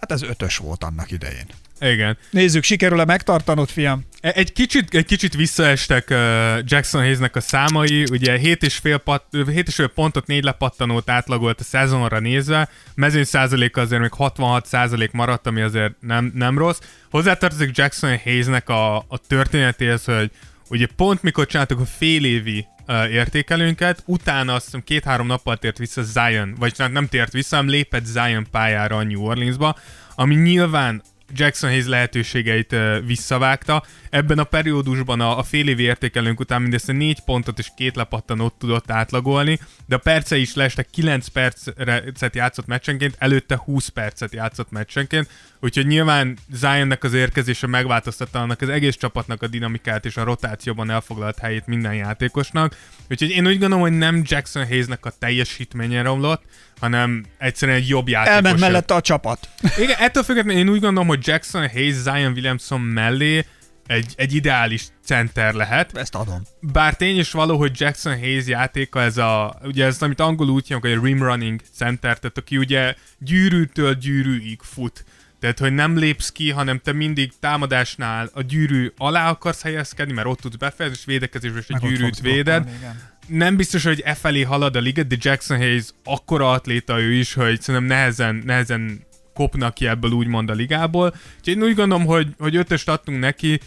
[0.00, 1.46] Hát ez ötös volt annak idején.
[1.80, 2.18] Igen.
[2.30, 4.06] Nézzük, sikerül-e megtartanod, fiam?
[4.20, 6.16] E- Egy kicsit, egy kicsit visszaestek uh,
[6.64, 12.68] Jackson Hayesnek a számai, ugye 7,5, pat, 7,5 pontot, 4 lepattanót átlagolt a szezonra nézve,
[12.94, 16.78] mezőny százaléka azért még 66 százalék maradt, ami azért nem, nem rossz.
[17.10, 20.30] Hozzátartozik Jackson Hayesnek a, a történetéhez, hogy
[20.70, 25.78] ugye pont mikor csináltuk a fél évi uh, értékelőnket, utána azt hiszem két-három nappal tért
[25.78, 29.76] vissza Zion, vagy nem tért vissza, hanem lépett Zion pályára a New Orleansba,
[30.14, 31.02] ami nyilván
[31.32, 32.76] Jackson Hayes lehetőségeit
[33.06, 33.84] visszavágta.
[34.10, 38.54] Ebben a periódusban a, a fél évi értékelőnk után mindössze 4 pontot és két lepattanót
[38.54, 44.70] tudott átlagolni, de a percei is leestek 9 percet játszott meccsenként, előtte 20 percet játszott
[44.70, 45.28] meccsenként,
[45.60, 50.90] úgyhogy nyilván Zionnek az érkezése megváltoztatta annak az egész csapatnak a dinamikát és a rotációban
[50.90, 52.76] elfoglalt helyét minden játékosnak.
[53.10, 56.42] Úgyhogy én úgy gondolom, hogy nem Jackson Hayesnek a teljesítménye romlott,
[56.80, 58.36] hanem egyszerűen egy jobb játékos.
[58.36, 59.48] Elment mellette a csapat.
[59.78, 63.44] Igen, ettől függetlenül én úgy gondolom, hogy Jackson Hayes Zion Williamson mellé
[63.86, 65.96] egy, egy ideális center lehet.
[65.96, 66.42] Ezt adom.
[66.60, 70.66] Bár tény is való, hogy Jackson Hayes játéka ez a, ugye ez, amit angolul úgy
[70.66, 75.04] hívnak, hogy rim running center, tehát aki ugye gyűrűtől gyűrűig fut.
[75.40, 80.26] Tehát, hogy nem lépsz ki, hanem te mindig támadásnál a gyűrű alá akarsz helyezkedni, mert
[80.26, 83.17] ott tudsz befejezni, és védekezésben is a gyűrűt véded blokkolni, igen.
[83.28, 87.34] Nem biztos, hogy e felé halad a liga, de Jackson Hayes akkora atléta ő is,
[87.34, 91.14] hogy szerintem nehezen, nehezen kopnak ki ebből úgymond a ligából.
[91.38, 93.60] Úgyhogy én úgy gondolom, hogy, hogy ötöst adtunk neki,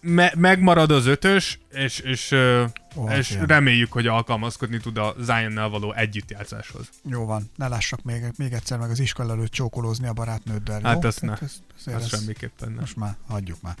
[0.00, 2.34] me- megmarad az ötös, és, és,
[3.08, 3.46] hát és ilyen.
[3.46, 6.88] reméljük, hogy alkalmazkodni tud a Zionnel való együttjátszáshoz.
[7.10, 10.80] Jó van, ne lássak még, még egyszer meg az iskola előtt csókolózni a barátnőddel.
[10.82, 11.08] Hát jó?
[11.08, 11.26] azt ne.
[11.26, 12.76] Tehát ez- azért Az ez- semmiképpen nem.
[12.80, 13.74] Most már, hagyjuk már.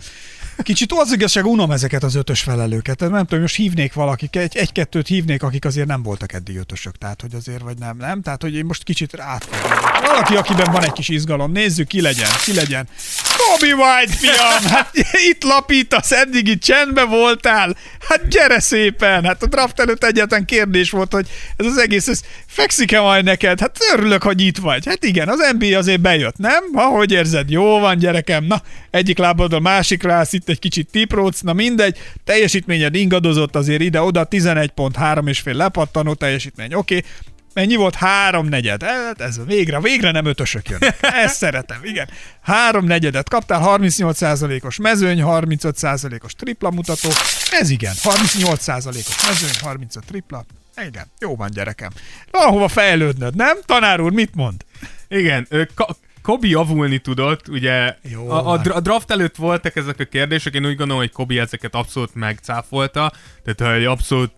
[0.58, 2.96] Kicsit az igazság, unom ezeket az ötös felelőket.
[2.96, 6.98] Tehát Nem tudom, most hívnék valakik, egy, egy-kettőt hívnék, akik azért nem voltak eddig ötösök.
[6.98, 8.22] Tehát, hogy azért, vagy nem, nem?
[8.22, 9.78] Tehát, hogy én most kicsit átfogom.
[10.02, 12.88] Valaki, akiben van egy kis izgalom, nézzük, ki legyen, ki legyen.
[13.36, 14.62] Kobe White, fiam!
[14.72, 14.90] Hát
[15.30, 17.76] itt lapítasz, eddig itt csendben voltál.
[18.08, 18.60] Hát gyere
[19.00, 19.24] szépen!
[19.24, 23.60] Hát a draft előtt egyetlen kérdés volt, hogy ez az egész, ez fekszik-e majd neked?
[23.60, 24.86] Hát örülök, hogy itt vagy.
[24.86, 26.64] Hát igen, az NBA azért bejött, nem?
[26.72, 28.44] Ahogy érzed, jó van, gyerekem.
[28.44, 31.98] Na, egyik lábad a másikra állsz, itt egy kicsit tipróc, na mindegy.
[32.24, 36.96] Teljesítményed ingadozott azért ide-oda, 11 pont, 3 és fél lepattanó teljesítmény, oké.
[36.96, 37.10] Okay.
[37.54, 37.94] Mennyi volt?
[37.94, 38.82] Három negyed.
[39.16, 40.98] Ez végre, végre nem ötösök jönnek.
[41.00, 42.08] Ezt szeretem, igen.
[42.40, 47.08] Három negyedet kaptál, 38%-os mezőny, 35%-os tripla mutató.
[47.50, 50.44] Ez igen, 38%-os mezőny, 35 tripla.
[50.86, 51.90] Igen, jó van gyerekem.
[52.30, 53.56] Valahova fejlődnöd, nem?
[53.66, 54.64] Tanár úr, mit mond?
[55.08, 60.04] Igen, Ka- Kobi javulni tudott, ugye Jó a, a, a draft előtt voltak ezek a
[60.04, 63.12] kérdések, én úgy gondolom, hogy Kobi ezeket abszolút megcáfolta,
[63.44, 64.32] tehát hogy abszolút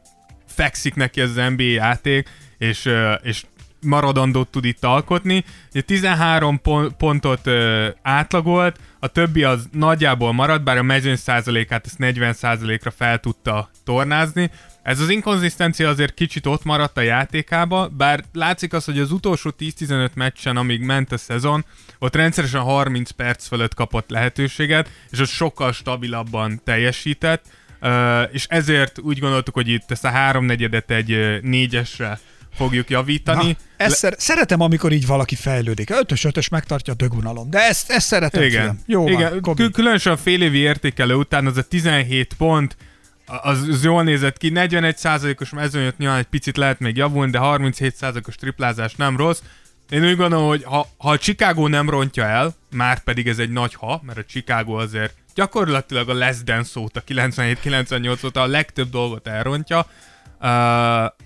[0.55, 2.29] fekszik neki az NBA játék,
[2.59, 2.91] és,
[3.23, 3.43] és
[3.81, 5.45] maradandót tud itt alkotni.
[5.71, 7.51] Ugye 13 pon- pontot
[8.03, 13.71] átlagolt, a többi az nagyjából maradt, bár a mezőny százalékát ezt 40 százalékra fel tudta
[13.85, 14.51] tornázni.
[14.83, 19.51] Ez az inkonzisztencia azért kicsit ott maradt a játékába, bár látszik az, hogy az utolsó
[19.59, 21.65] 10-15 meccsen, amíg ment a szezon,
[21.99, 27.45] ott rendszeresen 30 perc fölött kapott lehetőséget, és ott sokkal stabilabban teljesített,
[28.33, 32.19] és ezért úgy gondoltuk, hogy itt ezt a háromnegyedet egy négyesre
[32.55, 33.47] fogjuk javítani.
[33.47, 35.91] Na, ezt szer- szeretem, amikor így valaki fejlődik.
[35.91, 38.63] Ötös-ötös megtartja a dögunalom, de ezt, ezt szeretem, Igen.
[38.63, 38.81] fiam.
[38.87, 39.39] Jó Igen.
[39.41, 39.55] van.
[39.55, 42.77] Kül- különösen a fél évi értékelő után az a 17 pont,
[43.27, 48.35] az, az jól nézett ki, 41%-os mezőnyöt nyilván egy picit lehet még javulni, de 37%-os
[48.35, 49.41] triplázás nem rossz.
[49.91, 53.51] Én úgy gondolom, hogy ha, ha a Chicago nem rontja el, már pedig ez egy
[53.51, 58.91] nagy ha, mert a Chicago azért gyakorlatilag a less than szóta, 97-98 óta a legtöbb
[58.91, 59.79] dolgot elrontja.
[59.79, 60.49] Uh,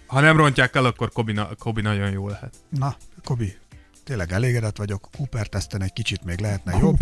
[0.06, 2.54] ha nem rontják el, akkor Kobi, na- Kobi nagyon jó lehet.
[2.68, 3.56] Na, Kobi,
[4.04, 5.08] tényleg elégedett vagyok.
[5.16, 6.98] Cooper teszten egy kicsit még lehetne jobb.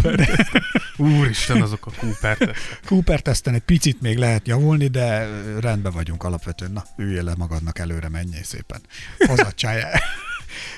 [0.96, 2.80] Úristen, azok a Cooper tesztek.
[2.86, 5.28] Cooper teszten egy picit még lehet javulni, de
[5.60, 6.72] rendben vagyunk alapvetően.
[6.72, 8.80] Na, üljél le magadnak előre, menjél szépen.
[9.18, 9.82] Hozatcsáj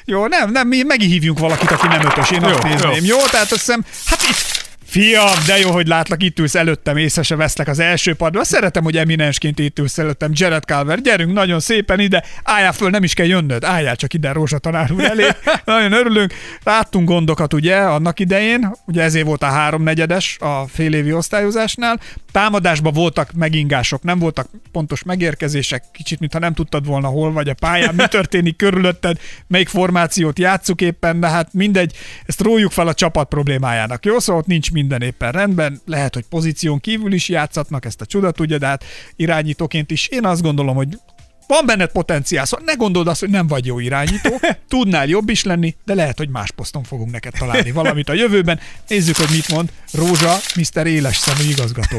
[0.05, 2.91] Jó, nem, nem, mi megihívjunk valakit, aki nem ötös, én azt Jó, nézném.
[2.91, 2.97] Jó.
[2.97, 3.05] jó.
[3.05, 7.22] jó, tehát azt hiszem, hát itt Fiam, de jó, hogy látlak, itt ülsz előttem, észre
[7.22, 8.45] se veszlek az első padban.
[8.45, 10.30] Szeretem, hogy eminensként itt ülsz előttem.
[10.34, 14.32] Jared Calver, gyerünk nagyon szépen ide, álljál föl, nem is kell jönnöd, álljál csak ide
[14.32, 15.26] Rózsa tanár úr elé.
[15.64, 16.34] nagyon örülünk.
[16.62, 22.01] Láttunk gondokat ugye annak idején, ugye ezért volt a háromnegyedes a félévi osztályozásnál.
[22.32, 27.55] Támadásban voltak megingások, nem voltak pontos megérkezések, kicsit, mintha nem tudtad volna, hol vagy a
[27.55, 32.95] pályán, mi történik körülötted, melyik formációt játszuk éppen, de hát mindegy, ezt rójuk fel a
[32.95, 34.05] csapat problémájának.
[34.05, 38.07] Jó, szóval ott nincs minden éppen rendben, lehet, hogy pozíción kívül is játszatnak, ezt a
[38.07, 38.85] csuda tudja, de hát
[39.16, 40.99] irányítóként is én azt gondolom, hogy
[41.47, 45.45] van benned potenciál, szóval ne gondold azt, hogy nem vagy jó irányító, tudnál jobb is
[45.45, 48.61] lenni, de lehet, hogy más poszton fogunk neked találni valamit a jövőben.
[48.89, 50.87] Nézzük, hogy mit mond Rózsa, Mr.
[50.87, 51.99] Éles szemű igazgató.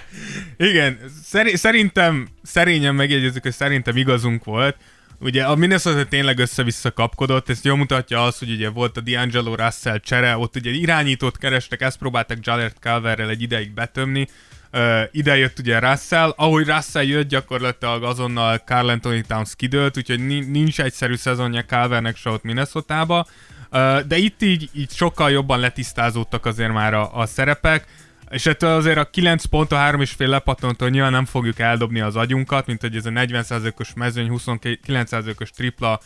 [0.70, 4.76] Igen, szeri- szerintem, szerényen megjegyezzük, hogy szerintem igazunk volt.
[5.24, 9.54] Ugye a Minnesota tényleg össze-vissza kapkodott, ezt jól mutatja az, hogy ugye volt a D'Angelo
[9.56, 14.28] Russell csere, ott ugye irányítót kerestek, ezt próbáltak Jalert Calverrel egy ideig betömni,
[14.72, 20.26] Uh, ide jött ugye Russell, ahogy Russell jött, gyakorlatilag azonnal Carl Anthony Towns kidőlt, úgyhogy
[20.26, 23.26] ni- nincs egyszerű szezonja Calvernek se ott Minnesota-ba,
[23.70, 27.86] uh, de itt így, így sokkal jobban letisztázódtak azért már a, a szerepek,
[28.34, 32.66] és ettől azért a 9 pont a 3,5 lepattontól nyilván nem fogjuk eldobni az agyunkat,
[32.66, 36.00] mint hogy ez a 40%-os mezőny, 29%-os tripla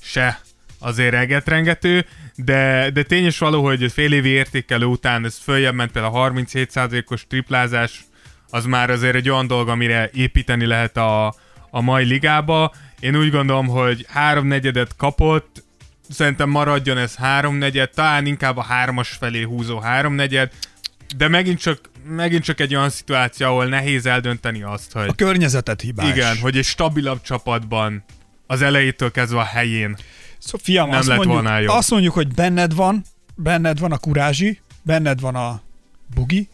[0.00, 0.40] se
[0.78, 6.14] azért egetrengető, de, de tényes való, hogy fél évi értékelő után ez följebb ment például
[6.14, 8.04] a 37%-os triplázás,
[8.50, 11.26] az már azért egy olyan dolog, amire építeni lehet a,
[11.70, 12.74] a mai ligába.
[13.00, 15.64] Én úgy gondolom, hogy háromnegyedet kapott,
[16.08, 20.52] szerintem maradjon ez háromnegyed, talán inkább a hármas felé húzó háromnegyed,
[21.16, 25.80] de megint csak, megint csak egy olyan szituáció, ahol nehéz eldönteni azt, hogy A környezetet
[25.80, 26.08] hibás.
[26.10, 28.04] igen, hogy egy stabilabb csapatban
[28.46, 29.96] az elejétől kezdve a helyén.
[30.38, 31.74] Szóval fiam, Nem azt, lett mondjuk, volna jobb.
[31.74, 33.04] azt mondjuk, hogy benned van,
[33.34, 35.62] benned van a kurázsi, benned van a
[36.14, 36.48] bugi,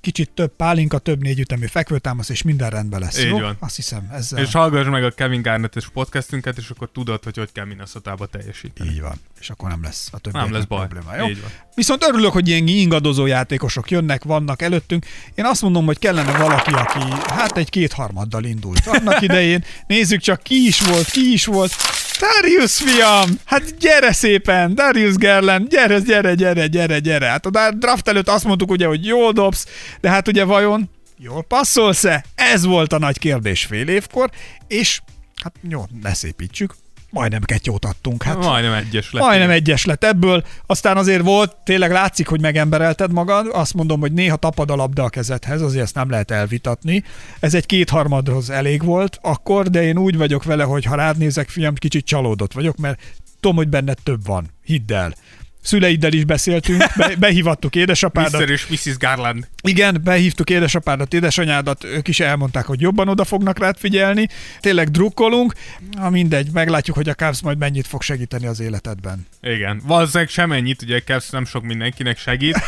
[0.00, 3.18] kicsit több pálinka, több négyütemű fekvőtámasz, és minden rendben lesz.
[3.18, 3.38] Így jó?
[3.38, 3.56] van.
[3.60, 4.42] Azt hiszem, ezzel...
[4.42, 8.90] És hallgass meg a Kevin Garnett-es podcastünket, és akkor tudod, hogy hogy kell minnesota teljesíteni.
[8.90, 9.20] Így van.
[9.40, 10.86] És akkor nem lesz a többi Nem lesz baj.
[10.86, 11.16] probléma.
[11.16, 11.28] Jó?
[11.28, 11.50] Így van.
[11.74, 15.06] Viszont örülök, hogy ilyen ingadozó játékosok jönnek, vannak előttünk.
[15.34, 18.86] Én azt mondom, hogy kellene valaki, aki hát egy kétharmaddal indult.
[18.86, 21.72] Annak idején nézzük csak ki is volt, ki is volt.
[22.18, 23.38] Darius fiam!
[23.44, 24.74] Hát gyere szépen!
[24.74, 27.26] Darius Gerland, gyere, gyere, gyere, gyere, gyere.
[27.26, 29.66] Hát a draft előtt azt mondtuk ugye, hogy jól dobsz,
[30.00, 32.24] de hát ugye vajon jól passzolsz-e?
[32.34, 34.30] Ez volt a nagy kérdés fél évkor,
[34.66, 35.00] és
[35.42, 36.74] hát jó, ne szépítsük,
[37.10, 38.22] majdnem kettőt adtunk.
[38.22, 39.22] Hát Majdnem egyes lett.
[39.22, 44.12] Majdnem egyes lett ebből, aztán azért volt, tényleg látszik, hogy megemberelted magad, azt mondom, hogy
[44.12, 47.04] néha tapad a labda a kezedhez, azért ezt nem lehet elvitatni.
[47.40, 51.48] Ez egy kétharmadhoz elég volt akkor, de én úgy vagyok vele, hogy ha rád nézek,
[51.48, 53.00] fiam, kicsit csalódott vagyok, mert
[53.40, 55.14] tudom, hogy benned több van, hidd el.
[55.68, 58.40] Szüleiddel is beszéltünk, be, behívattuk édesapádat.
[58.40, 58.50] Mr.
[58.50, 58.96] és Mrs.
[58.96, 59.48] Garland.
[59.62, 64.28] Igen, behívtuk édesapádat, édesanyádat, ők is elmondták, hogy jobban oda fognak rád figyelni.
[64.60, 65.52] Tényleg drukkolunk.
[65.90, 69.26] Na mindegy, meglátjuk, hogy a Cavs majd mennyit fog segíteni az életedben.
[69.40, 69.82] Igen.
[69.84, 72.58] Valószínűleg semennyit, ugye Cavs nem sok mindenkinek segít.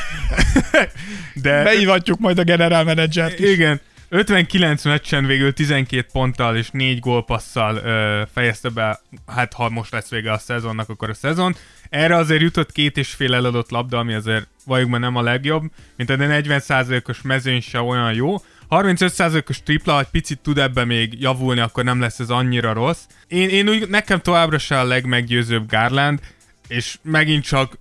[1.42, 3.50] De Beívatjuk majd a general menedzsert is.
[3.50, 9.92] igen, 59 meccsen végül 12 ponttal és 4 gólpasszal ö, fejezte be, hát ha most
[9.92, 11.56] lesz vége a szezonnak, akkor a szezon.
[11.90, 15.62] Erre azért jutott két és fél eladott labda, ami azért valljuk nem a legjobb,
[15.96, 18.36] mint a 40%-os mezőny se olyan jó.
[18.70, 23.02] 35%-os tripla, ha egy picit tud ebbe még javulni, akkor nem lesz ez annyira rossz.
[23.26, 26.20] Én, én úgy, nekem továbbra se a legmeggyőzőbb Garland,
[26.68, 27.78] és megint csak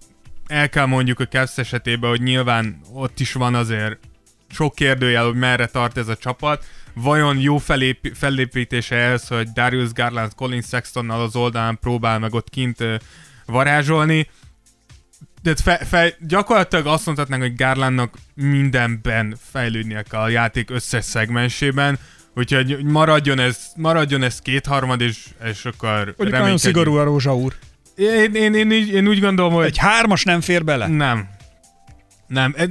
[0.48, 4.00] el kell mondjuk a Cavs esetében, hogy nyilván ott is van azért
[4.52, 6.66] sok kérdőjel, hogy merre tart ez a csapat.
[6.94, 12.50] Vajon jó felép, fellépítése ez, hogy Darius Garland Colin Sextonnal az oldalán próbál meg ott
[12.50, 12.84] kint
[13.50, 14.30] varázsolni.
[15.42, 22.00] De fe, fe, gyakorlatilag azt mondhatnánk, hogy Garlandnak mindenben fejlődnie kell a játék összes szegmensében,
[22.36, 27.56] úgyhogy maradjon ez, maradjon ez kétharmad, és, és akkor Mondjuk nagyon szigorú a Rózsa úr.
[27.96, 29.66] Én, én, én, én, én úgy gondolom, hogy...
[29.66, 30.88] Egy hármas nem fér bele?
[30.88, 31.30] Nem.
[32.28, 32.56] Nem.
[32.58, 32.70] E-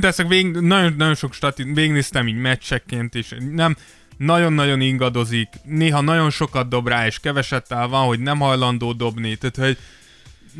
[0.00, 3.76] leszek, végig, nagyon, nagyon sok stati, végignéztem így meccsekként, és nem,
[4.16, 9.36] nagyon-nagyon ingadozik, néha nagyon sokat dob rá, és keveset áll van, hogy nem hajlandó dobni,
[9.36, 9.78] tehát hogy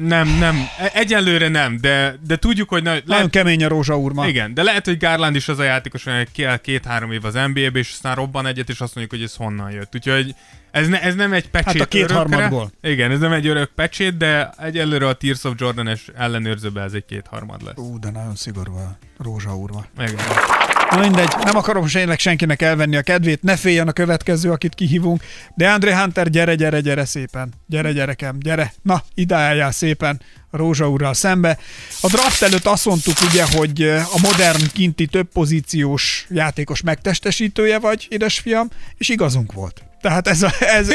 [0.07, 0.57] Nem, nem.
[0.79, 2.83] E- Egyelőre nem, de, de tudjuk, hogy...
[2.83, 4.27] Na, Nagyon lehet, kemény a rózsaúrma.
[4.29, 7.79] igen, de lehet, hogy Garland is az a játékos, hogy kell két-három év az NBA-be,
[7.79, 9.95] és aztán robban egyet, és azt mondjuk, hogy ez honnan jött.
[9.95, 10.35] Úgyhogy
[10.77, 12.70] ez, ne, ez nem egy pecsét Hát a kétharmadból.
[12.81, 17.05] Igen, ez nem egy örök pecsét, de egyelőre a Tears of Jordan-es ellenőrzőbe ez egy
[17.05, 17.77] kétharmad lesz.
[17.77, 19.85] Ú, de nagyon szigorú a rózsaúrma.
[19.99, 20.14] Igen.
[20.91, 25.22] Na mindegy, nem akarom tényleg senkinek elvenni a kedvét, ne féljen a következő, akit kihívunk,
[25.55, 30.20] de André Hunter, gyere, gyere, gyere szépen, gyere gyerekem, gyere, na, ide álljál szépen
[30.51, 31.59] a Rózsa úrral szembe.
[32.01, 38.07] A draft előtt azt mondtuk ugye, hogy a modern kinti több pozíciós játékos megtestesítője vagy,
[38.11, 39.83] édesfiam, és igazunk volt.
[40.07, 40.89] Tehát ez, ez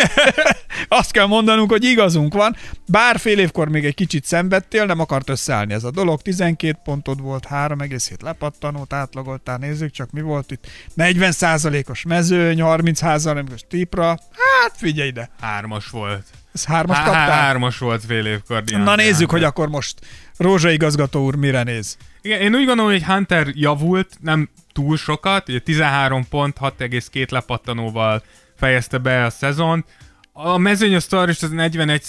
[0.87, 2.55] azt kell mondanunk, hogy igazunk van.
[2.87, 6.21] Bár fél évkor még egy kicsit szenvedtél, nem akart összeállni ez a dolog.
[6.21, 10.67] 12 pontod volt, 3,7 lepattanót átlagoltál, nézzük csak mi volt itt.
[10.97, 14.07] 40%-os mezőny, 30%-os tipra.
[14.07, 15.29] Hát figyelj ide.
[15.41, 16.25] Hármas volt.
[16.53, 17.29] Ez hármas Há- kaptál?
[17.29, 18.55] hármas volt fél évkor.
[18.57, 19.29] Na Deandre nézzük, Hunter.
[19.29, 19.99] hogy akkor most
[20.37, 21.97] Rózsa igazgató úr mire néz.
[22.21, 28.23] Igen, én úgy gondolom, hogy Hunter javult, nem túl sokat, ugye 13 pont, 6,2 lepattanóval
[28.61, 29.85] fejezte be a szezont.
[30.33, 32.03] A mezőny a és az 41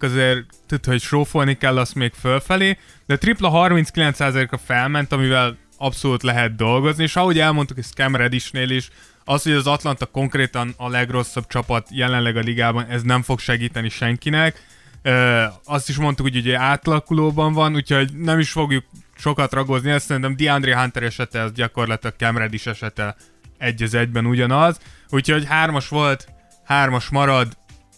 [0.00, 6.22] azért tud, hogy srófolni kell azt még fölfelé, de a tripla 39%-a felment, amivel abszolút
[6.22, 8.88] lehet dolgozni, és ahogy elmondtuk, ez Cam Reddishnél is,
[9.24, 13.88] az, hogy az Atlanta konkrétan a legrosszabb csapat jelenleg a ligában, ez nem fog segíteni
[13.88, 14.62] senkinek.
[15.02, 18.84] Ö, azt is mondtuk, hogy ugye átlakulóban van, úgyhogy nem is fogjuk
[19.16, 23.16] sokat ragozni, ezt szerintem DeAndre Hunter esete, az gyakorlatilag Cam Reddish esete
[23.58, 24.78] egy az egyben ugyanaz.
[25.10, 26.28] Úgyhogy hármas volt,
[26.64, 27.48] hármas marad,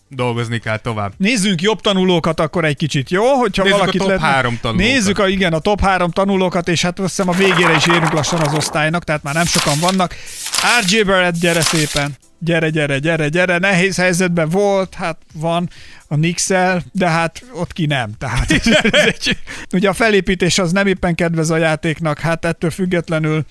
[0.08, 1.12] dolgozni kell tovább.
[1.16, 3.24] Nézzünk jobb tanulókat akkor egy kicsit, jó?
[3.24, 4.92] Hogyha Nézzük a valakit top három tanulókat.
[4.92, 8.12] Nézzük a, igen, a top három tanulókat, és hát azt hiszem a végére is érünk
[8.12, 10.14] lassan az osztálynak, tehát már nem sokan vannak.
[10.86, 12.16] RJ Barrett, gyere szépen!
[12.40, 15.68] Gyere, gyere, gyere, gyere, nehéz helyzetben volt, hát van
[16.08, 16.48] a nix
[16.92, 18.10] de hát ott ki nem.
[18.18, 18.50] Tehát
[18.92, 19.36] ez egy,
[19.72, 23.44] ugye a felépítés az nem éppen kedvez a játéknak, hát ettől függetlenül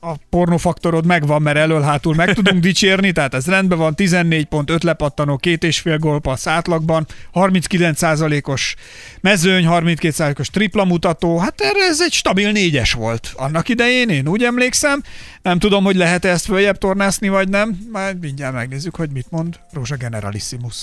[0.00, 4.82] a pornofaktorod megvan, mert elől-hátul meg tudunk dicsérni, tehát ez rendben van, 14 pont, 5
[4.82, 8.74] lepattanó, két és fél gólpassz átlagban, 39%-os
[9.20, 14.42] mezőny, 32%-os tripla mutató, hát erre ez egy stabil négyes volt annak idején, én úgy
[14.42, 15.02] emlékszem,
[15.42, 19.60] nem tudom, hogy lehet ezt följebb tornászni, vagy nem, majd mindjárt megnézzük, hogy mit mond
[19.72, 20.76] Rózsa Generalissimus.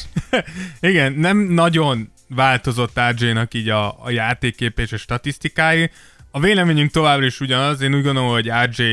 [0.80, 5.90] Igen, nem nagyon változott RJ-nak így a, a játékkép és statisztikái.
[6.38, 8.84] A véleményünk továbbra is ugyanaz, én úgy gondolom, hogy RJ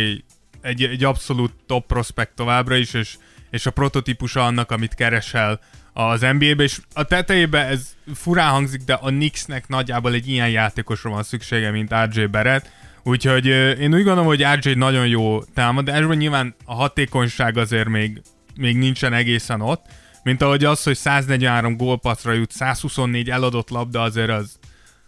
[0.60, 3.16] egy, egy abszolút top prospect továbbra is, és,
[3.50, 5.60] és a prototípusa annak, amit keresel
[5.92, 11.10] az NBA-be, és a tetejében ez furán hangzik, de a Knicksnek nagyjából egy ilyen játékosra
[11.10, 12.70] van szüksége, mint RJ Barrett,
[13.02, 13.46] úgyhogy
[13.80, 18.22] én úgy gondolom, hogy RJ nagyon jó támadásban, nyilván a hatékonyság azért még,
[18.56, 19.84] még nincsen egészen ott,
[20.22, 24.58] mint ahogy az, hogy 143 gólpaszra jut, 124 eladott labda azért az,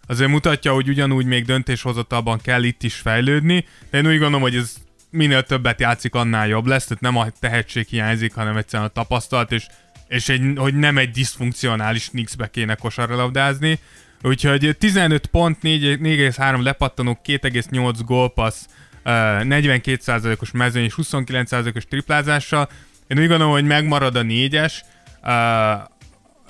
[0.07, 4.55] azért mutatja, hogy ugyanúgy még döntéshozatalban kell itt is fejlődni, de én úgy gondolom, hogy
[4.55, 4.75] ez
[5.09, 9.51] minél többet játszik, annál jobb lesz, tehát nem a tehetség hiányzik, hanem egyszerűen a tapasztalat,
[9.51, 9.67] és,
[10.07, 13.79] és egy, hogy nem egy diszfunkcionális Knicksbe kéne kosarlabdázni.
[14.23, 18.65] Úgyhogy 15 pont, 4 4,3 lepattanó, 2,8 gólpassz,
[19.03, 19.09] ö,
[19.43, 22.69] 42%-os mezőny és 29%-os triplázással.
[23.07, 24.83] Én úgy gondolom, hogy megmarad a négyes,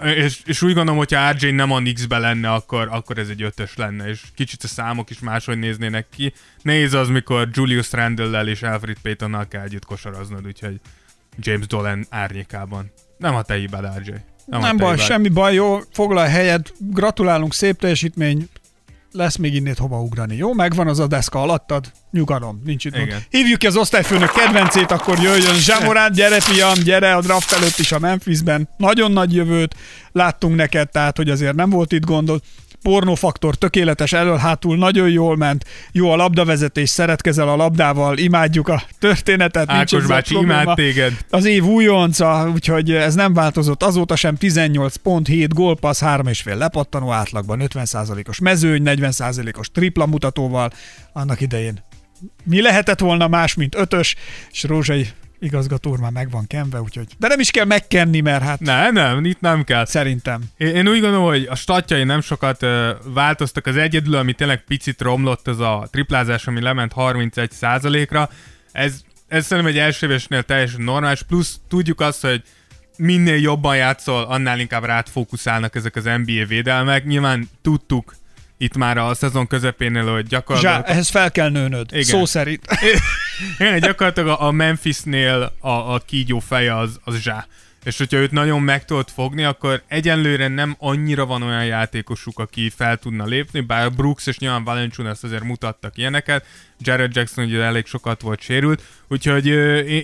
[0.03, 3.75] és, és úgy gondolom, hogyha RJ nem a Knicks-be lenne, akkor, akkor ez egy ötös
[3.75, 6.33] lenne, és kicsit a számok is máshogy néznének ki.
[6.61, 10.79] Nézd az, mikor Julius Randle-lel és Alfred Paytonnal kell együtt kosaraznod, úgyhogy
[11.39, 12.91] James Dolan árnyékában.
[13.17, 14.11] Nem a te hibád, RJ.
[14.45, 15.07] Nem, nem baj, hibád.
[15.07, 18.49] semmi baj, jó, foglalj helyet, gratulálunk, szép teljesítmény,
[19.12, 20.53] lesz még innét hova ugrani, jó?
[20.53, 23.08] Megvan az a deszka alattad, nyugalom, nincs itt Igen.
[23.08, 23.26] gond.
[23.30, 27.91] Hívjuk ki az osztályfőnök kedvencét, akkor jöjjön Zsamorán, gyere fiam, gyere a draft előtt is
[27.91, 28.70] a Memphisben.
[28.78, 29.76] Nagyon nagy jövőt
[30.12, 32.41] láttunk neked, tehát hogy azért nem volt itt gondod.
[32.88, 39.69] Pornófaktor tökéletes, elől-hátul nagyon jól ment, jó a labdavezetés, szeretkezel a labdával, imádjuk a történetet.
[39.69, 41.13] Ákos bácsi, imád téged.
[41.29, 44.35] Az év újonca, úgyhogy ez nem változott azóta sem.
[44.35, 50.71] 18 pont, 7 gólpassz, 3,5 lepattanó átlagban, 50%-os mezőny, 40%-os tripla mutatóval.
[51.13, 51.83] Annak idején
[52.43, 54.15] mi lehetett volna más, mint ötös,
[54.51, 55.07] és Rózsai
[55.39, 57.07] igazgató úr már meg van kenve, úgyhogy...
[57.17, 59.85] De nem is kell megkenni, mert hát Ne, nem, itt nem kell.
[59.85, 60.41] szerintem.
[60.57, 63.65] Én, én úgy gondolom, hogy a statjai nem sokat uh, változtak.
[63.65, 68.29] Az egyedül, ami tényleg picit romlott, az a triplázás, ami lement 31%-ra.
[68.71, 72.43] Ez, ez szerintem egy első évesnél teljesen normális, plusz tudjuk azt, hogy
[72.97, 77.05] minél jobban játszol, annál inkább rád fókuszálnak ezek az NBA védelmek.
[77.05, 78.15] Nyilván tudtuk
[78.58, 80.84] itt már a szezon közepénél, hogy Zsá, gyakorlatilag...
[80.86, 81.89] ehhez fel kell nőnöd.
[81.91, 82.03] Igen.
[82.03, 82.66] Szó szerint.
[83.60, 87.47] Igen, gyakorlatilag a- Memphisnél a, a kígyó feje az, az zsá.
[87.84, 92.72] és hogyha őt nagyon meg tudod fogni, akkor egyenlőre nem annyira van olyan játékosuk, aki
[92.76, 96.45] fel tudna lépni, bár Brooks és nyilván Valanciunas azért mutattak ilyeneket,
[96.80, 99.45] Jared Jackson ugye elég sokat volt sérült, úgyhogy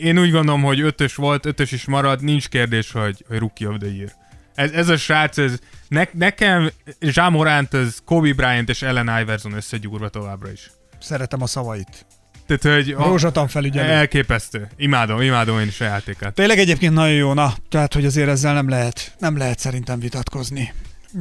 [0.04, 3.76] én úgy gondolom, hogy ötös volt, ötös is marad, nincs kérdés, hogy, hogy Rookie of
[3.80, 4.12] the Year.
[4.56, 10.10] Ez, ez a srác, ez, ne, nekem Zsámoránt, az Kobe Bryant és Ellen Iverson összegyúrva
[10.10, 10.72] továbbra is.
[10.99, 12.06] Szeretem a szavait.
[12.45, 13.89] Tehát, hogy a, Rózsatan felügyelő.
[13.89, 14.68] elképesztő.
[14.78, 16.34] Imádom, imádom én is a játékát.
[16.34, 20.74] Tényleg egyébként nagyon jó, na, tehát hogy azért ezzel nem lehet, nem lehet szerintem vitatkozni.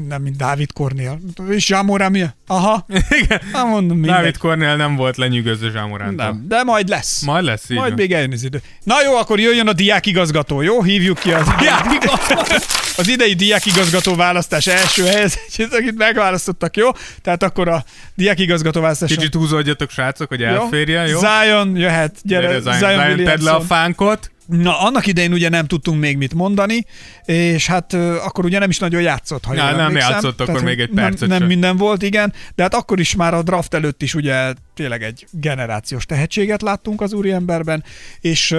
[0.09, 1.18] Nem, mint Dávid Kornél.
[1.51, 2.24] És Zsámorá mi?
[2.47, 3.40] Aha, Igen.
[3.53, 4.16] hát mondom, mindegy.
[4.16, 6.26] David Cornell nem volt lenyűgöző Zsámorántól.
[6.26, 7.22] Nem, de majd lesz.
[7.22, 7.99] Majd lesz, így Majd van.
[7.99, 8.62] még eljön az idő.
[8.82, 10.82] Na jó, akkor jöjjön a diákigazgató, jó?
[10.82, 11.99] Hívjuk ki az idei,
[12.97, 15.38] az idei diákigazgató választás első helyez,
[15.78, 16.88] akit megválasztottak, jó?
[17.22, 17.84] Tehát akkor a
[18.14, 19.11] diákigazgató választás.
[19.14, 21.18] Kicsit húzódjatok, srácok, hogy elférjen, jó?
[21.18, 24.30] Zion jöhet, gyere, Gyere, Zion, Zion, Zion, tedd le a fánkot.
[24.61, 26.86] Na, annak idején ugye nem tudtunk még mit mondani,
[27.24, 30.11] és hát akkor ugye nem is nagyon játszott, ha Na, jól nem emlékszem.
[30.11, 31.46] játszott akkor Tehát, még egy nem, percet Nem sem.
[31.46, 35.26] minden volt, igen, de hát akkor is már a draft előtt is ugye tényleg egy
[35.30, 37.84] generációs tehetséget láttunk az úriemberben,
[38.20, 38.57] és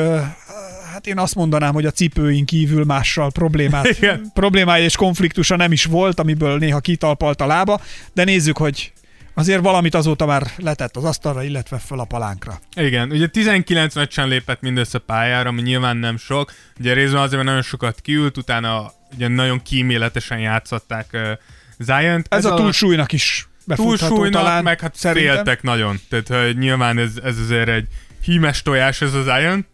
[0.93, 4.31] hát én azt mondanám, hogy a cipőink kívül mással problémát, Igen.
[4.33, 7.81] problémája és konfliktusa nem is volt, amiből néha kitalpalt a lába,
[8.13, 8.93] de nézzük, hogy
[9.33, 12.59] azért valamit azóta már letett az asztalra, illetve föl a palánkra.
[12.75, 16.51] Igen, ugye 19 meccsen lépett mindössze pályára, ami nyilván nem sok.
[16.79, 21.31] Ugye részben azért, mert nagyon sokat kiült, utána ugye nagyon kíméletesen játszották uh,
[21.77, 22.25] Zion-t.
[22.29, 25.33] Ez, a alatt- túlsúlynak is túlsúlynak, talán, meg hát szerintem.
[25.33, 25.99] féltek nagyon.
[26.09, 27.87] Tehát hogy nyilván ez, ez azért egy
[28.23, 29.65] hímes tojás ez az Zion.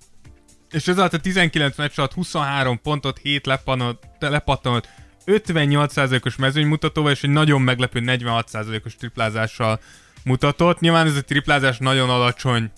[0.72, 4.90] És ez alatt a 19 meccs alatt 23 pontot, 7 lepanolt, lepattanott,
[5.26, 9.80] 58%-os mezőnymutatóval és egy nagyon meglepő 46%-os triplázással
[10.24, 10.80] mutatott.
[10.80, 12.72] Nyilván ez a triplázás nagyon alacsony uh,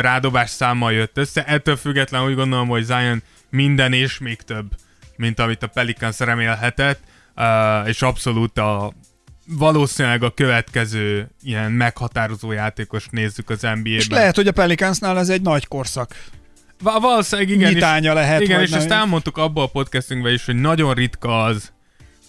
[0.00, 1.44] rádobás számmal jött össze.
[1.44, 4.66] Ettől függetlenül úgy gondolom, hogy Zion minden és még több,
[5.16, 7.00] mint amit a Pelicans remélhetett,
[7.36, 8.92] uh, és abszolút a
[9.46, 13.92] valószínűleg a következő ilyen meghatározó játékos nézzük az NBA-ben.
[13.92, 16.14] És lehet, hogy a Pelicansnál ez egy nagy korszak.
[16.84, 17.68] Va- valószínűleg igen.
[17.68, 18.78] és- Nyitánya lehet, Igen, és nem.
[18.78, 21.72] ezt elmondtuk abban a podcastünkben is, hogy nagyon ritka az,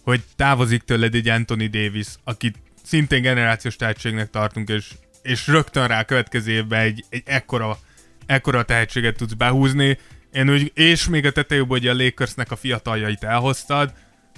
[0.04, 4.92] hogy távozik tőled egy Anthony Davis, akit szintén generációs tehetségnek tartunk, és,
[5.22, 7.78] és rögtön rá a következő évben egy, egy ekkora,
[8.26, 9.98] ekkora tehetséget tudsz behúzni.
[10.32, 13.94] Én úgy, és még a tetejében, hogy a Lakersnek a fiataljait elhoztad,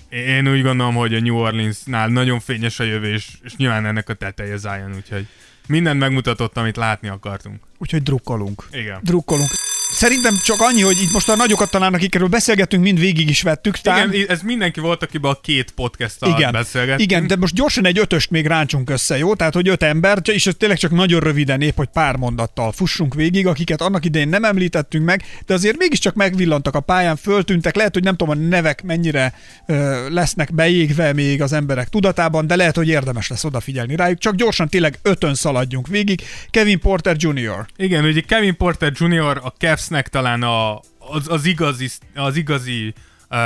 [0.10, 4.10] én úgy gondolom, hogy a New Orleansnál nagyon fényes a jövő, és, és nyilván ennek
[4.10, 5.28] a teteje Zion, úgyhogy
[5.68, 7.64] mindent megmutatott, amit látni akartunk.
[7.78, 8.68] Úgyhogy drukkolunk.
[8.72, 9.00] Igen.
[9.04, 9.50] Drukkolunk.
[9.92, 13.78] Szerintem csak annyi, hogy itt most a nagyokat talán, akikről beszélgetünk, mind végig is vettük.
[13.78, 14.14] Talán...
[14.14, 17.12] Igen, ez mindenki volt, akiben a két podcast alatt igen, beszélgettünk.
[17.12, 19.36] igen, de most gyorsan egy ötöst még ráncsunk össze, jó?
[19.36, 23.14] Tehát, hogy öt ember, és ez tényleg csak nagyon röviden épp, hogy pár mondattal fussunk
[23.14, 27.94] végig, akiket annak idején nem említettünk meg, de azért mégiscsak megvillantak a pályán, föltűntek, lehet,
[27.94, 29.34] hogy nem tudom, a nevek mennyire
[29.66, 34.20] ö, lesznek beégve még az emberek tudatában, de lehet, hogy érdemes lesz odafigyelni rájuk.
[34.20, 36.22] Csak gyorsan tényleg ötön szaladjunk végig.
[36.50, 37.66] Kevin Porter Jr.
[37.76, 39.40] Igen, ugye Kevin Porter Jr.
[39.44, 42.94] a Cavsnek talán a, az, az igazi, az igazi
[43.30, 43.38] uh,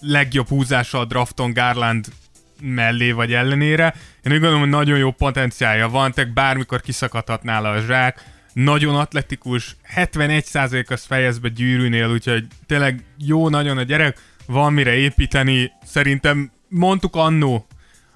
[0.00, 2.06] legjobb húzása a drafton Garland
[2.60, 3.94] mellé vagy ellenére.
[4.22, 8.24] Én úgy gondolom, hogy nagyon jó potenciálja van, tehát bármikor kiszakadhat nála a zsák.
[8.52, 15.72] Nagyon atletikus, 71% az fejezbe gyűrűnél, úgyhogy tényleg jó nagyon a gyerek, van mire építeni.
[15.84, 17.66] Szerintem mondtuk annó,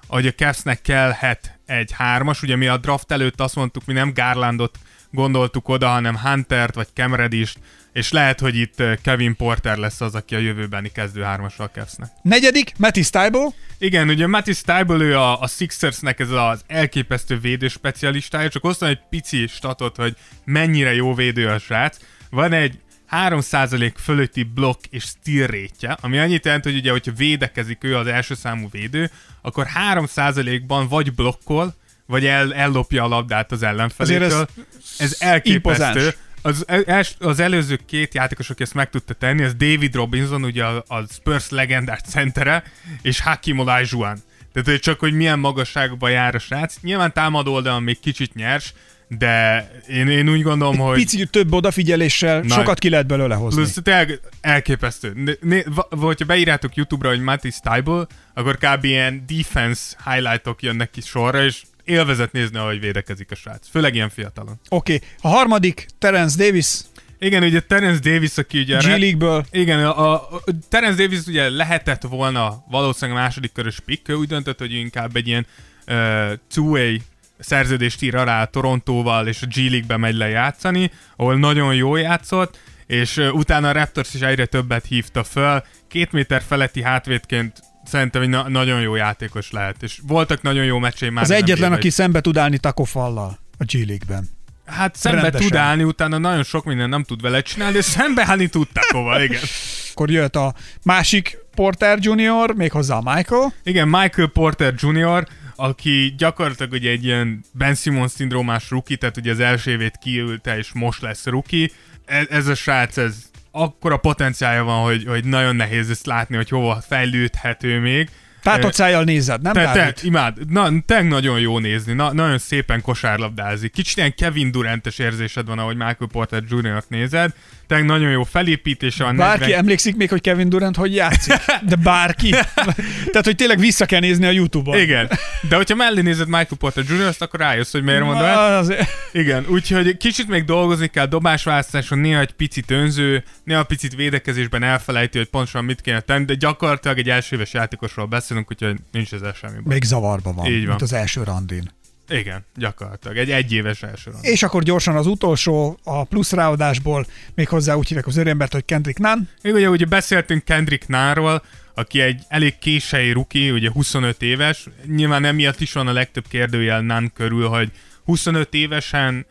[0.07, 4.13] hogy a Cavsnek kellhet egy hármas, ugye mi a draft előtt azt mondtuk, mi nem
[4.13, 4.77] Garlandot
[5.17, 7.59] gondoltuk oda, hanem Huntert vagy Cam Reddish-t,
[7.93, 11.69] és lehet, hogy itt eh, Kevin Porter lesz az, aki a jövőbeni kezdő hármasra a
[11.69, 12.09] Cavsnek.
[12.21, 13.53] Negyedik, Matty Stiebel.
[13.77, 18.89] Igen, ugye Mattis Stiebel, ő a, a Sixersnek ez az elképesztő védő specialistája, csak hoztam
[18.89, 20.15] egy pici statot, hogy
[20.45, 21.97] mennyire jó védő a srác.
[22.29, 22.79] Van egy
[23.11, 28.07] 3% fölötti blokk és steal rétje, ami annyit jelent, hogy ugye, hogyha védekezik ő az
[28.07, 29.11] első számú védő,
[29.41, 31.75] akkor 3%-ban vagy blokkol,
[32.07, 34.25] vagy el, ellopja a labdát az ellenfelétől.
[34.25, 35.83] Azért ez, ez elképesztő.
[35.89, 36.17] impozáns.
[36.41, 40.63] Az, els, az előző két játékos, aki ezt meg tudta tenni, az David Robinson, ugye
[40.63, 42.63] a, a Spurs legendás centere,
[43.01, 44.17] és Hakim Olajuwon.
[44.53, 46.75] Tehát hogy csak, hogy milyen magasságban jár a srác.
[46.81, 48.73] Nyilván támadó oldalon még kicsit nyers,
[49.07, 50.97] de én, én úgy gondolom, hogy...
[50.97, 53.61] Pici több odafigyeléssel Na, sokat ki lehet belőle hozni.
[53.61, 55.11] Plusz tényleg elképesztő.
[55.15, 58.83] Né- né- hogyha beírjátok YouTube-ra, hogy Matty Stiebel, akkor kb.
[58.83, 63.67] ilyen defense highlightok jönnek ki sorra, és élvezet nézni, ahogy védekezik a srác.
[63.69, 64.59] Főleg ilyen fiatalon.
[64.69, 65.07] Oké, okay.
[65.21, 66.79] a harmadik, Terence Davis,
[67.19, 68.77] Igen, ugye Terence Davis, aki ugye...
[68.77, 69.45] G League-ből.
[69.51, 74.59] Igen, a, a, Terence Davis ugye lehetett volna valószínűleg második körös pick, ő úgy döntött,
[74.59, 75.45] hogy inkább egy ilyen
[75.87, 76.95] uh, two-way
[77.39, 82.59] szerződést ír alá Torontóval, és a G League-be megy le játszani, ahol nagyon jól játszott,
[82.87, 85.63] és utána a Raptors is egyre többet hívta föl.
[85.87, 90.79] Két méter feletti hátvédként szerintem egy na- nagyon jó játékos lehet, és voltak nagyon jó
[90.79, 91.23] meccsei már.
[91.23, 94.29] Az egyetlen, aki szembe tud állni Takofallal a G League-ben.
[94.65, 95.47] Hát szembe rendesen.
[95.47, 99.23] tud állni, utána nagyon sok minden nem tud vele csinálni, de szembe állni tudták hova,
[99.23, 99.41] igen.
[99.91, 103.53] Akkor jött a másik Porter Junior, méghozzá Michael.
[103.63, 109.31] Igen, Michael Porter Jr., aki gyakorlatilag ugye egy ilyen Ben Simmons szindrómás rookie, tehát ugye
[109.31, 111.69] az első évét kiülte, és most lesz rookie.
[112.05, 113.26] Ez, ez a srác, ez
[113.61, 118.09] akkora potenciálja van, hogy, hogy nagyon nehéz ezt látni, hogy hova fejlődhető még.
[118.41, 122.81] Tátott szájjal nézed, nem Te, te, imád, na, te nagyon jó nézni, na, nagyon szépen
[122.81, 123.71] kosárlabdázik.
[123.71, 127.33] Kicsit ilyen Kevin Durantes érzésed van, ahogy Michael Porter Jr.-t nézed.
[127.67, 129.15] Te nagyon jó felépítése van.
[129.15, 131.33] Bárki 40 emlékszik még, hogy Kevin Durant hogy játszik?
[131.61, 132.29] De bárki.
[132.29, 134.79] Tehát, hogy tényleg vissza kell nézni a Youtube-on.
[134.79, 135.09] Igen,
[135.49, 138.03] de hogyha mellé nézed Michael Porter Jr.-t, akkor rájössz, hogy miért.
[138.03, 144.63] Azért- Igen, úgyhogy kicsit még dolgozni kell dobásválasztáson, néha egy picit önző, néha picit védekezésben
[144.63, 149.13] elfelejti, hogy pontosan mit kéne tenni, de gyakorlatilag egy első éves játékosról beszélünk, úgyhogy nincs
[149.13, 149.73] ezzel semmi baj.
[149.73, 150.67] Még zavarba van, Így van.
[150.67, 151.71] mint az első randin.
[152.09, 153.17] Igen, gyakorlatilag.
[153.17, 154.25] Egy egyéves első rang.
[154.25, 157.05] És akkor gyorsan az utolsó, a plusz ráadásból,
[157.35, 159.21] méghozzá úgy hívják az örömbert, hogy Kendrick Nunn.
[159.41, 161.43] Még ugye, ugye beszéltünk Kendrick Nárról,
[161.73, 164.65] aki egy elég kései ruki, ugye 25 éves.
[164.85, 167.71] Nyilván emiatt is van a legtöbb kérdőjel Nunn körül, hogy
[168.03, 169.25] 25 évesen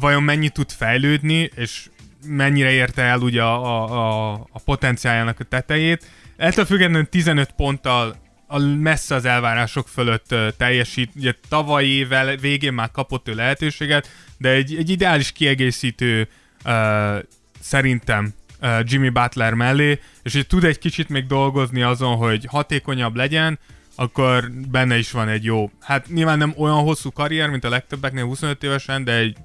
[0.00, 1.88] vajon mennyit tud fejlődni, és
[2.26, 6.04] mennyire érte el ugye a, a, a, a potenciáljának a tetejét.
[6.36, 8.16] Ettől függetlenül 15 ponttal
[8.46, 11.10] a messze az elvárások fölött teljesít.
[11.14, 16.28] Ugye tavaly évvel végén már kapott ő lehetőséget, de egy, egy ideális kiegészítő
[16.64, 17.18] ö,
[17.60, 23.16] szerintem ö, Jimmy Butler mellé, és hogy tud egy kicsit még dolgozni azon, hogy hatékonyabb
[23.16, 23.58] legyen,
[23.94, 28.24] akkor benne is van egy jó, hát nyilván nem olyan hosszú karrier, mint a legtöbbeknél
[28.24, 29.36] 25 évesen, de egy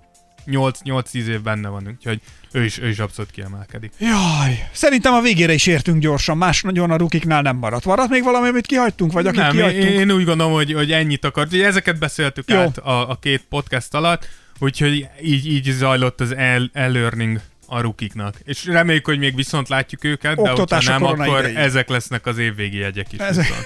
[0.45, 2.21] 8-10 év benne van, úgyhogy
[2.51, 3.91] ő is, ő is abszolút kiemelkedik.
[3.97, 7.85] Jaj, szerintem a végére is értünk gyorsan, más nagyon a rukiknál nem maradt.
[7.85, 9.89] Maradt még valami, amit kihagytunk, vagy akit Nem, kihagytunk?
[9.89, 11.53] én úgy gondolom, hogy, hogy ennyit akart.
[11.53, 12.57] Ugye ezeket beszéltük Jó.
[12.57, 14.27] Át a, a két podcast alatt,
[14.59, 18.35] úgyhogy így, így zajlott az el- e-learning a rukiknak.
[18.43, 21.57] És reméljük, hogy még viszont látjuk őket, de Oktatás a hogyha nem, akkor idején.
[21.57, 23.19] ezek lesznek az évvégi jegyek is.
[23.19, 23.65] Ezek- Viszont.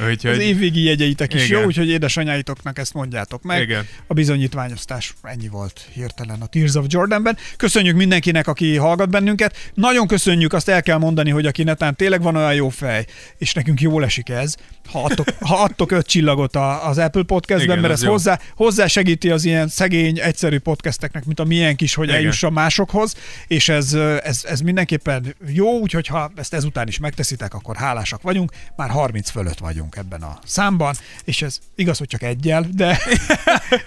[0.00, 1.60] Úgyhogy, Az évvégi jegyeitek is Igen.
[1.60, 3.62] jó, úgyhogy édesanyáitoknak ezt mondjátok meg.
[3.62, 3.86] Igen.
[4.06, 7.36] A bizonyítványosztás ennyi volt hirtelen a Tears of Jordanben.
[7.56, 9.56] Köszönjük mindenkinek, aki hallgat bennünket.
[9.74, 13.06] Nagyon köszönjük, azt el kell mondani, hogy aki netán tényleg van olyan jó fej,
[13.38, 14.54] és nekünk jól esik ez,
[14.90, 18.10] ha adtok, ha adtok öt csillagot az Apple Podcastben, Igen, mert ez jó.
[18.10, 22.16] hozzá, hozzá segíti az ilyen szegény, egyszerű podcasteknek, mint a miénk is, hogy Igen.
[22.16, 23.14] eljusson másokhoz,
[23.46, 28.52] és ez, ez, ez mindenképpen jó, úgyhogy ha ezt ezután is megteszitek, akkor hálásak vagyunk.
[28.76, 32.98] Már 30 fölött vagyunk ebben a számban, és ez igaz, hogy csak egyel, de,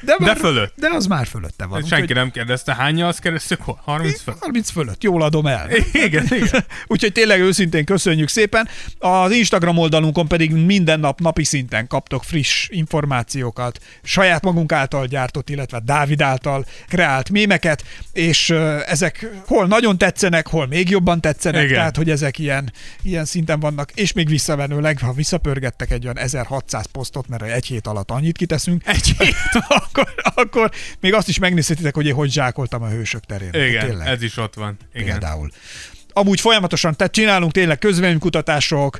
[0.01, 0.73] de, már, fölött.
[0.75, 1.83] De az már fölötte van.
[1.83, 3.61] senki úgyhogy nem kérdezte, hányal azt keresztük?
[3.61, 3.79] Hol?
[3.83, 4.35] 30 fel?
[4.39, 5.69] 30 fölött, jól adom el.
[5.91, 6.65] Igen, igen.
[6.87, 8.67] Úgyhogy tényleg őszintén köszönjük szépen.
[8.97, 10.51] Az Instagram oldalunkon pedig
[10.85, 17.29] minden nap napi szinten kaptok friss információkat, saját magunk által gyártott, illetve Dávid által kreált
[17.29, 18.49] mémeket, és
[18.85, 21.75] ezek hol nagyon tetszenek, hol még jobban tetszenek, Igen.
[21.75, 22.71] tehát hogy ezek ilyen,
[23.01, 27.87] ilyen szinten vannak, és még visszavenőleg, ha visszapörgettek egy olyan 1600 posztot, mert egy hét
[27.87, 29.35] alatt annyit kiteszünk, Egy hét.
[29.67, 33.53] akkor, akkor még azt is megnézhetitek, hogy én hogy zsákoltam a hősök terén.
[33.53, 34.77] Igen, Tényleg ez is ott van.
[34.93, 35.05] Igen.
[35.05, 35.51] például.
[36.17, 38.97] Amúgy folyamatosan, tehát csinálunk tényleg közvéleménykutatások,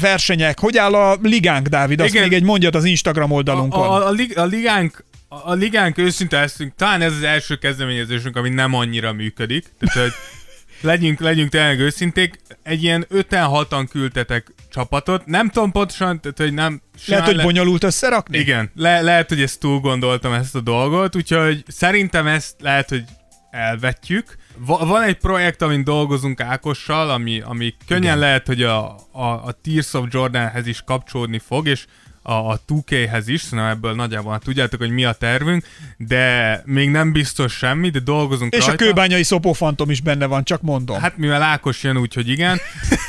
[0.00, 0.58] versenyek.
[0.58, 2.00] Hogy áll a ligánk, Dávid?
[2.00, 2.22] Azt Igen.
[2.22, 3.82] még egy mondjat az Instagram A, oldalunkon.
[3.82, 8.36] a, a, lig, a ligánk a, a ligánk őszinte leszünk, talán ez az első kezdeményezésünk,
[8.36, 9.64] ami nem annyira működik.
[9.78, 10.12] Tehát, hogy
[10.90, 12.38] legyünk, legyünk tényleg őszinték.
[12.62, 15.26] Egy ilyen 5-6-an küldtetek csapatot.
[15.26, 16.82] Nem tudom pontosan, tehát, hogy nem...
[17.06, 18.38] Lehet, hogy bonyolult összerakni?
[18.38, 23.04] Igen, le, lehet, hogy ezt túl gondoltam ezt a dolgot, úgyhogy szerintem ezt lehet, hogy
[23.50, 24.36] elvetjük.
[24.58, 28.18] Va, van egy projekt, amin dolgozunk Ákossal, ami, ami könnyen Igen.
[28.18, 31.86] lehet, hogy a, a, a Tears of Jordanhez is kapcsolódni fog, és
[32.22, 35.64] a, a 2K-hez is, szóval ebből nagyjából hát tudjátok, hogy mi a tervünk,
[35.96, 38.84] de még nem biztos semmi, de dolgozunk És a rajta.
[38.84, 41.00] kőbányai szopófantom is benne van, csak mondom.
[41.00, 42.58] Hát mivel Ákos jön, úgyhogy igen.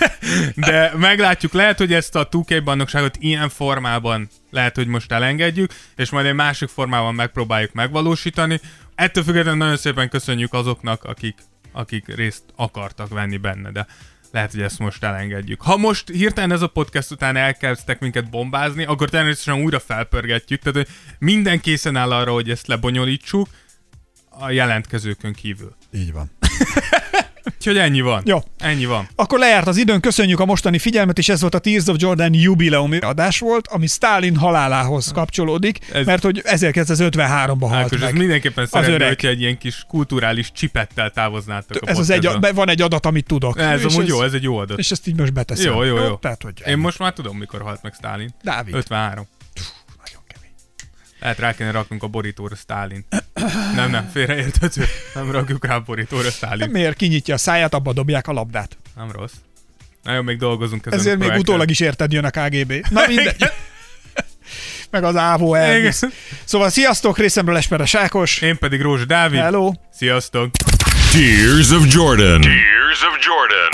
[0.55, 6.09] De meglátjuk, lehet, hogy ezt a 2K bajnokságot ilyen formában lehet, hogy most elengedjük, és
[6.09, 8.59] majd egy másik formában megpróbáljuk megvalósítani.
[8.97, 11.35] Ettől függetlenül nagyon szépen köszönjük azoknak, akik,
[11.71, 13.87] akik részt akartak venni benne, de
[14.31, 15.61] lehet, hogy ezt most elengedjük.
[15.61, 20.77] Ha most hirtelen ez a podcast után elkezdtek minket bombázni, akkor természetesen újra felpörgetjük, tehát
[20.77, 23.47] hogy minden készen áll arra, hogy ezt lebonyolítsuk,
[24.29, 25.75] a jelentkezőkön kívül.
[25.93, 26.31] Így van.
[27.55, 28.21] Úgyhogy ennyi van.
[28.25, 28.39] Jó.
[28.57, 29.07] Ennyi van.
[29.15, 32.33] Akkor lejárt az időn, köszönjük a mostani figyelmet, és ez volt a Tears of Jordan
[32.33, 38.17] jubileum adás volt, ami Stalin halálához kapcsolódik, Ez- mert hogy 1953-ban halt Ákos, ez meg.
[38.17, 39.07] mindenképpen szeretné, öreg.
[39.07, 43.25] hogyha egy ilyen kis kulturális csipettel távoznátok a Ez az egy, van egy adat, amit
[43.25, 43.59] tudok.
[43.59, 44.77] Ez amúgy jó, ez egy jó adat.
[44.77, 45.73] És ezt így most beteszem.
[45.73, 46.15] Jó, jó, jó.
[46.15, 48.33] Tehát, hogy Én most már tudom, mikor halt meg Stalin.
[48.43, 48.73] Dávid.
[48.75, 49.27] 53.
[51.19, 53.05] Lehet rá kéne raknunk a borítóra Stalin.
[53.75, 54.85] Nem, nem, félreérthető.
[55.13, 56.69] Nem rakjuk rá a borítóra Stalin.
[56.69, 58.77] Miért kinyitja a száját, abba dobják a labdát.
[58.95, 59.33] Nem rossz.
[60.03, 62.85] Nagyon még dolgozunk ezen Ezért a még utólag is érted jön a KGB.
[62.89, 63.43] Na mindegy.
[64.91, 66.01] Meg az ÁVO elvisz.
[66.01, 66.13] Igen.
[66.45, 68.41] Szóval sziasztok, részemről Esperes Ákos.
[68.41, 69.39] Én pedig Rózsa Dávid.
[69.39, 69.71] Hello.
[69.93, 70.51] Sziasztok.
[71.11, 72.41] Tears of Jordan.
[72.41, 73.69] Tears of Jordan.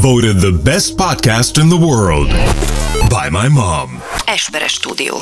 [0.00, 2.30] Voted the best podcast in the world
[3.08, 4.02] by my mom.
[4.24, 5.16] Esperes stúdió.